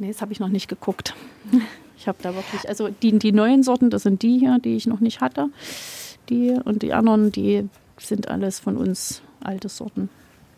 Nee, 0.00 0.08
das 0.08 0.20
habe 0.20 0.32
ich 0.32 0.40
noch 0.40 0.48
nicht 0.48 0.66
geguckt. 0.66 1.14
Ich 2.04 2.08
habe 2.08 2.18
da 2.20 2.34
wirklich, 2.34 2.68
also 2.68 2.90
die, 2.90 3.18
die 3.18 3.32
neuen 3.32 3.62
Sorten, 3.62 3.88
das 3.88 4.02
sind 4.02 4.20
die 4.20 4.38
hier, 4.38 4.58
die 4.58 4.76
ich 4.76 4.86
noch 4.86 5.00
nicht 5.00 5.22
hatte. 5.22 5.48
Die 6.28 6.50
und 6.50 6.82
die 6.82 6.92
anderen, 6.92 7.32
die 7.32 7.66
sind 7.96 8.28
alles 8.28 8.60
von 8.60 8.76
uns 8.76 9.22
alte 9.42 9.70
Sorten. 9.70 10.10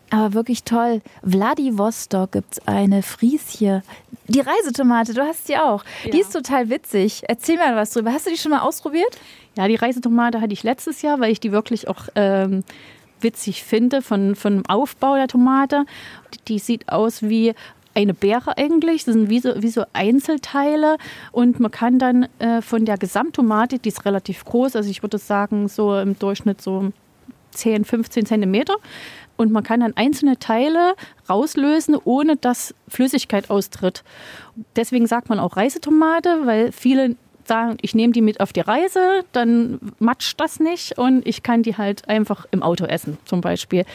Aber 0.09 0.33
wirklich 0.33 0.65
toll. 0.65 1.01
Vladivostok 1.23 2.33
gibt 2.33 2.51
es 2.51 2.67
eine 2.67 3.01
Friesie. 3.01 3.79
Die 4.27 4.41
Reisetomate, 4.41 5.13
du 5.13 5.21
hast 5.21 5.47
die 5.47 5.55
auch. 5.55 5.85
Ja. 6.03 6.11
Die 6.11 6.19
ist 6.19 6.33
total 6.33 6.69
witzig. 6.69 7.23
Erzähl 7.29 7.55
mal 7.55 7.77
was 7.77 7.91
drüber. 7.91 8.11
Hast 8.11 8.25
du 8.25 8.31
die 8.31 8.37
schon 8.37 8.51
mal 8.51 8.59
ausprobiert? 8.59 9.17
Ja, 9.55 9.69
die 9.69 9.75
Reisetomate 9.75 10.41
hatte 10.41 10.51
ich 10.51 10.63
letztes 10.63 11.01
Jahr, 11.01 11.21
weil 11.21 11.31
ich 11.31 11.39
die 11.39 11.53
wirklich 11.53 11.87
auch 11.87 12.09
ähm, 12.15 12.65
witzig 13.21 13.63
finde 13.63 14.01
von, 14.01 14.35
von 14.35 14.55
dem 14.55 14.65
Aufbau 14.65 15.15
der 15.15 15.29
Tomate. 15.29 15.85
Die 16.49 16.59
sieht 16.59 16.89
aus 16.89 17.21
wie 17.21 17.53
eine 17.97 18.13
Beere 18.13 18.57
eigentlich. 18.57 19.05
Das 19.05 19.15
sind 19.15 19.29
wie 19.29 19.39
so, 19.39 19.61
wie 19.61 19.69
so 19.69 19.83
Einzelteile. 19.93 20.97
Und 21.31 21.59
man 21.59 21.71
kann 21.71 21.97
dann 21.97 22.27
äh, 22.37 22.61
von 22.61 22.85
der 22.85 22.97
Gesamttomate, 22.97 23.79
die 23.79 23.89
ist 23.89 24.05
relativ 24.05 24.45
groß, 24.45 24.75
also 24.75 24.89
ich 24.89 25.01
würde 25.01 25.17
sagen 25.17 25.67
so 25.67 25.97
im 25.97 26.17
Durchschnitt 26.17 26.61
so 26.61 26.91
10, 27.51 27.85
15 27.85 28.27
Zentimeter. 28.27 28.75
Und 29.35 29.51
man 29.51 29.63
kann 29.63 29.79
dann 29.79 29.95
einzelne 29.95 30.37
Teile 30.37 30.95
rauslösen, 31.29 31.95
ohne 32.03 32.37
dass 32.37 32.73
Flüssigkeit 32.87 33.49
austritt. 33.49 34.03
Deswegen 34.75 35.07
sagt 35.07 35.29
man 35.29 35.39
auch 35.39 35.57
Reisetomate, 35.57 36.41
weil 36.45 36.71
viele 36.71 37.15
sagen, 37.45 37.77
ich 37.81 37.95
nehme 37.95 38.13
die 38.13 38.21
mit 38.21 38.39
auf 38.39 38.53
die 38.53 38.61
Reise, 38.61 39.23
dann 39.31 39.79
matscht 39.99 40.39
das 40.39 40.59
nicht 40.59 40.97
und 40.97 41.25
ich 41.25 41.43
kann 41.43 41.63
die 41.63 41.77
halt 41.77 42.09
einfach 42.09 42.45
im 42.51 42.61
Auto 42.61 42.85
essen, 42.85 43.17
zum 43.25 43.41
Beispiel. 43.41 43.85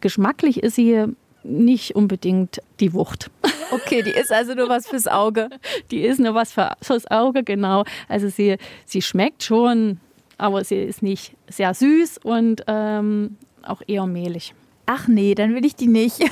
Geschmacklich 0.00 0.62
ist 0.62 0.74
sie 0.74 1.06
nicht 1.44 1.94
unbedingt 1.94 2.60
die 2.80 2.92
Wucht. 2.92 3.30
Okay, 3.72 4.02
die 4.02 4.10
ist 4.10 4.30
also 4.30 4.52
nur 4.52 4.68
was 4.68 4.86
fürs 4.86 5.06
Auge. 5.06 5.48
Die 5.90 6.02
ist 6.02 6.20
nur 6.20 6.34
was 6.34 6.52
für, 6.52 6.72
fürs 6.82 7.10
Auge, 7.10 7.42
genau. 7.42 7.84
Also 8.06 8.28
sie, 8.28 8.58
sie 8.84 9.00
schmeckt 9.00 9.44
schon, 9.44 9.98
aber 10.36 10.62
sie 10.62 10.76
ist 10.76 11.02
nicht 11.02 11.32
sehr 11.48 11.72
süß 11.72 12.18
und 12.18 12.64
ähm, 12.66 13.38
auch 13.62 13.80
eher 13.86 14.04
mehlig. 14.04 14.52
Ach 14.84 15.08
nee, 15.08 15.34
dann 15.34 15.54
will 15.54 15.64
ich 15.64 15.74
die 15.74 15.86
nicht. 15.86 16.18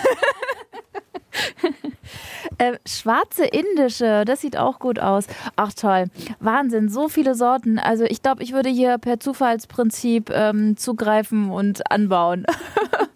Äh, 2.59 2.77
schwarze 2.87 3.47
indische, 3.47 4.25
das 4.27 4.43
sieht 4.43 4.59
auch 4.59 4.81
gut 4.81 4.99
aus. 4.99 5.27
Ach 5.57 5.73
toll, 5.73 6.07
Wahnsinn, 6.41 6.91
so 6.91 7.09
viele 7.09 7.35
Sorten. 7.35 7.79
Also 7.79 8.05
ich 8.05 8.21
glaube, 8.21 8.43
ich 8.43 8.53
würde 8.53 8.69
hier 8.69 8.99
per 8.99 9.19
Zufallsprinzip 9.19 10.29
ähm, 10.31 10.77
zugreifen 10.77 11.51
und 11.51 11.91
anbauen. 11.91 12.45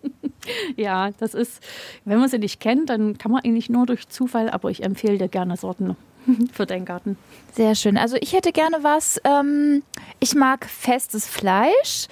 ja, 0.77 1.11
das 1.19 1.35
ist, 1.35 1.63
wenn 2.05 2.19
man 2.19 2.29
sie 2.29 2.39
nicht 2.39 2.61
kennt, 2.61 2.91
dann 2.91 3.19
kann 3.19 3.33
man 3.33 3.43
eigentlich 3.45 3.71
nur 3.71 3.87
durch 3.87 4.09
Zufall, 4.09 4.51
aber 4.51 4.71
ich 4.71 4.83
empfehle 4.83 5.19
dir 5.19 5.29
gerne 5.29 5.57
Sorten 5.57 5.97
für 6.53 6.67
deinen 6.67 6.85
Garten. 6.85 7.17
Sehr 7.53 7.75
schön. 7.75 7.97
Also 7.97 8.17
ich 8.21 8.33
hätte 8.33 8.53
gerne 8.53 8.79
was, 8.83 9.21
ähm, 9.25 9.83
ich 10.21 10.35
mag 10.35 10.67
festes 10.67 11.27
Fleisch. 11.27 12.09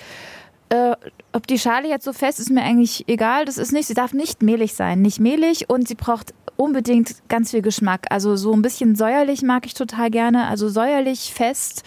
Äh, 0.68 0.96
ob 1.32 1.46
die 1.46 1.58
Schale 1.58 1.88
jetzt 1.88 2.04
so 2.04 2.12
fest 2.12 2.40
ist, 2.40 2.50
mir 2.50 2.62
eigentlich 2.62 3.08
egal. 3.08 3.44
Das 3.44 3.58
ist 3.58 3.72
nicht, 3.72 3.86
sie 3.86 3.94
darf 3.94 4.12
nicht 4.12 4.42
mehlig 4.42 4.74
sein. 4.74 5.02
Nicht 5.02 5.20
mehlig 5.20 5.68
und 5.68 5.86
sie 5.86 5.94
braucht 5.94 6.32
unbedingt 6.56 7.28
ganz 7.28 7.50
viel 7.50 7.62
Geschmack. 7.62 8.06
Also 8.10 8.36
so 8.36 8.52
ein 8.52 8.62
bisschen 8.62 8.96
säuerlich 8.96 9.42
mag 9.42 9.66
ich 9.66 9.74
total 9.74 10.10
gerne. 10.10 10.46
Also 10.46 10.68
säuerlich, 10.68 11.34
fest. 11.34 11.82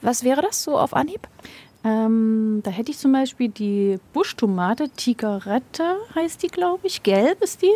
Was 0.00 0.22
wäre 0.24 0.42
das 0.42 0.62
so 0.62 0.78
auf 0.78 0.94
Anhieb? 0.94 1.28
Ähm, 1.84 2.60
da 2.64 2.70
hätte 2.70 2.90
ich 2.90 2.98
zum 2.98 3.12
Beispiel 3.12 3.50
die 3.50 3.98
Buschtomate, 4.12 4.88
Tigerette 4.88 5.96
heißt 6.14 6.42
die, 6.42 6.48
glaube 6.48 6.86
ich. 6.86 7.02
Gelb 7.02 7.42
ist 7.42 7.62
die. 7.62 7.74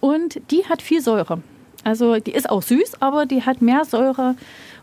Und 0.00 0.40
die 0.50 0.64
hat 0.66 0.80
viel 0.80 1.00
Säure. 1.02 1.42
Also 1.84 2.18
die 2.18 2.32
ist 2.32 2.48
auch 2.48 2.62
süß, 2.62 3.00
aber 3.00 3.26
die 3.26 3.42
hat 3.42 3.60
mehr 3.60 3.84
Säure 3.84 4.36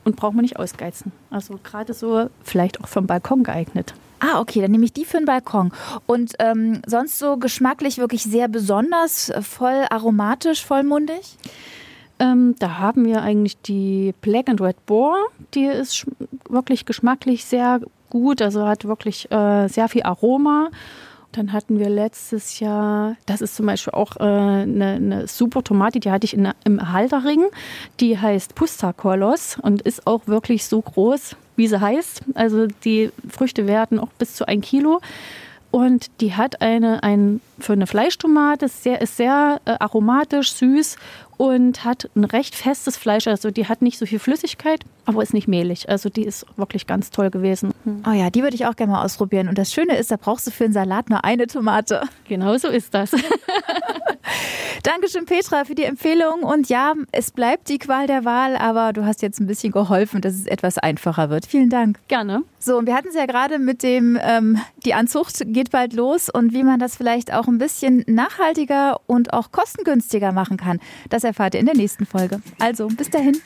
und 0.04 0.18
braucht 0.18 0.34
man 0.34 0.44
nicht 0.44 0.58
ausgeizen. 0.58 1.12
Also 1.30 1.60
gerade 1.64 1.94
so 1.94 2.30
vielleicht 2.44 2.82
auch 2.82 2.88
für 2.88 3.02
den 3.02 3.08
Balkon 3.08 3.44
geeignet. 3.44 3.94
Ah, 4.20 4.42
okay, 4.42 4.62
dann 4.62 4.72
nehme 4.72 4.84
ich 4.84 4.92
die 4.92 5.06
für 5.06 5.18
den 5.18 5.26
Balkon. 5.26 5.72
Und 6.06 6.34
ähm, 6.40 6.82
sonst 6.86 7.20
so 7.20 7.38
geschmacklich 7.38 7.98
wirklich 7.98 8.24
sehr 8.24 8.50
besonders, 8.50 9.30
äh, 9.30 9.42
voll 9.42 9.86
aromatisch, 9.90 10.66
vollmundig? 10.66 11.38
Ähm, 12.20 12.56
da 12.60 12.80
haben 12.80 13.06
wir 13.06 13.22
eigentlich 13.22 13.62
die 13.62 14.14
Black 14.20 14.50
and 14.50 14.60
Red 14.60 14.86
Boar. 14.86 15.18
Die 15.54 15.64
ist 15.64 16.06
wirklich 16.50 16.86
geschmacklich 16.86 17.46
sehr 17.46 17.80
gut, 18.10 18.42
also 18.42 18.68
hat 18.68 18.86
wirklich 18.86 19.32
äh, 19.32 19.68
sehr 19.68 19.88
viel 19.90 20.04
Aroma. 20.04 20.70
Dann 21.32 21.54
hatten 21.54 21.78
wir 21.78 21.90
letztes 21.90 22.60
Jahr, 22.60 23.16
das 23.28 23.42
ist 23.42 23.56
zum 23.56 23.68
Beispiel 23.68 23.94
auch 23.94 24.16
äh, 24.18 24.24
eine, 24.24 24.94
eine, 24.96 25.28
super 25.28 25.64
Tomate, 25.64 26.00
die 26.00 26.10
hatte 26.10 26.26
ich 26.26 26.34
in, 26.34 26.52
im 26.64 26.92
Halterring. 26.92 27.46
Die 28.00 28.18
heißt 28.18 28.56
Pustakolos 28.56 29.58
und 29.62 29.84
ist 29.84 30.08
auch 30.08 30.26
wirklich 30.26 30.66
so 30.66 30.82
groß, 30.82 31.36
wie 31.56 31.68
sie 31.68 31.80
heißt. 31.80 32.24
Also 32.34 32.66
die 32.84 33.12
Früchte 33.30 33.68
werden 33.68 34.00
auch 34.00 34.10
bis 34.18 34.34
zu 34.36 34.48
ein 34.48 34.62
Kilo. 34.62 35.02
Und 35.72 36.08
die 36.20 36.34
hat 36.34 36.62
eine, 36.62 37.04
ein, 37.04 37.42
für 37.60 37.74
eine 37.74 37.86
Fleischtomate, 37.86 38.68
sehr, 38.68 39.02
ist 39.02 39.18
sehr 39.18 39.62
äh, 39.66 39.76
aromatisch, 39.80 40.54
süß 40.54 40.98
und 41.40 41.86
hat 41.86 42.10
ein 42.18 42.26
recht 42.26 42.54
festes 42.54 42.98
Fleisch. 42.98 43.26
Also 43.26 43.50
die 43.50 43.66
hat 43.66 43.82
nicht 43.82 43.98
so 43.98 44.06
viel 44.06 44.20
Flüssigkeit, 44.20 44.82
aber 45.06 45.24
ist 45.24 45.34
nicht 45.34 45.48
mehlig. 45.48 45.88
Also 45.88 46.10
die 46.10 46.26
ist 46.26 46.46
wirklich 46.58 46.86
ganz 46.86 47.12
toll 47.12 47.30
gewesen. 47.30 47.72
Hm. 47.86 48.04
Oh 48.06 48.12
ja, 48.12 48.30
die 48.30 48.44
würde 48.44 48.56
ich 48.56 48.66
auch 48.66 48.76
gerne 48.76 48.92
mal 48.92 49.06
ausprobieren. 49.06 49.48
Und 49.48 49.58
das 49.58 49.72
Schöne 49.72 49.96
ist, 49.96 50.12
da 50.12 50.18
brauchst 50.18 50.48
du 50.48 50.52
für 50.52 50.66
einen 50.66 50.74
Salat 50.74 51.10
nur 51.10 51.24
eine 51.24 51.48
Tomate. 51.48 52.02
Genau 52.28 52.58
so 52.58 52.68
ist 52.68 52.94
das. 52.94 53.12
Dankeschön, 54.84 55.26
Petra, 55.26 55.66
für 55.66 55.76
die 55.76 55.84
Empfehlung. 55.84 56.44
Und 56.44 56.70
ja, 56.70 56.94
es 57.12 57.32
bleibt 57.32 57.70
die 57.70 57.80
Qual 57.80 58.08
der 58.08 58.26
Wahl, 58.26 58.56
aber 58.56 58.94
du 58.94 59.06
hast 59.06 59.22
jetzt 59.22 59.40
ein 59.40 59.48
bisschen 59.48 59.72
geholfen, 59.72 60.22
dass 60.22 60.34
es 60.34 60.46
etwas 60.46 60.78
einfacher 60.78 61.30
wird. 61.30 61.46
Vielen 61.46 61.70
Dank. 61.70 62.00
Gerne. 62.08 62.44
So, 62.60 62.78
und 62.78 62.88
wir 62.88 62.96
hatten 62.96 63.10
es 63.10 63.16
ja 63.16 63.26
gerade 63.26 63.60
mit 63.60 63.84
dem, 63.84 64.18
ähm, 64.22 64.60
die 64.86 64.94
Anzucht 64.94 65.42
geht 65.48 65.72
bald 65.72 65.94
los 65.94 66.30
und 66.30 66.54
wie 66.54 66.64
man 66.64 66.80
das 66.80 66.98
vielleicht 66.98 67.34
auch 67.34 67.48
ein 67.48 67.58
bisschen 67.58 68.04
nachhaltiger 68.08 69.00
und 69.08 69.34
auch 69.34 69.52
kostengünstiger 69.52 70.32
machen 70.32 70.58
kann. 70.58 70.80
Das 71.10 71.24
erfahrt 71.30 71.54
ihr 71.54 71.60
in 71.62 71.66
der 71.66 71.76
nächsten 71.76 72.06
Folge. 72.06 72.42
Also, 72.60 72.88
bis 72.88 73.10
dahin. 73.10 73.38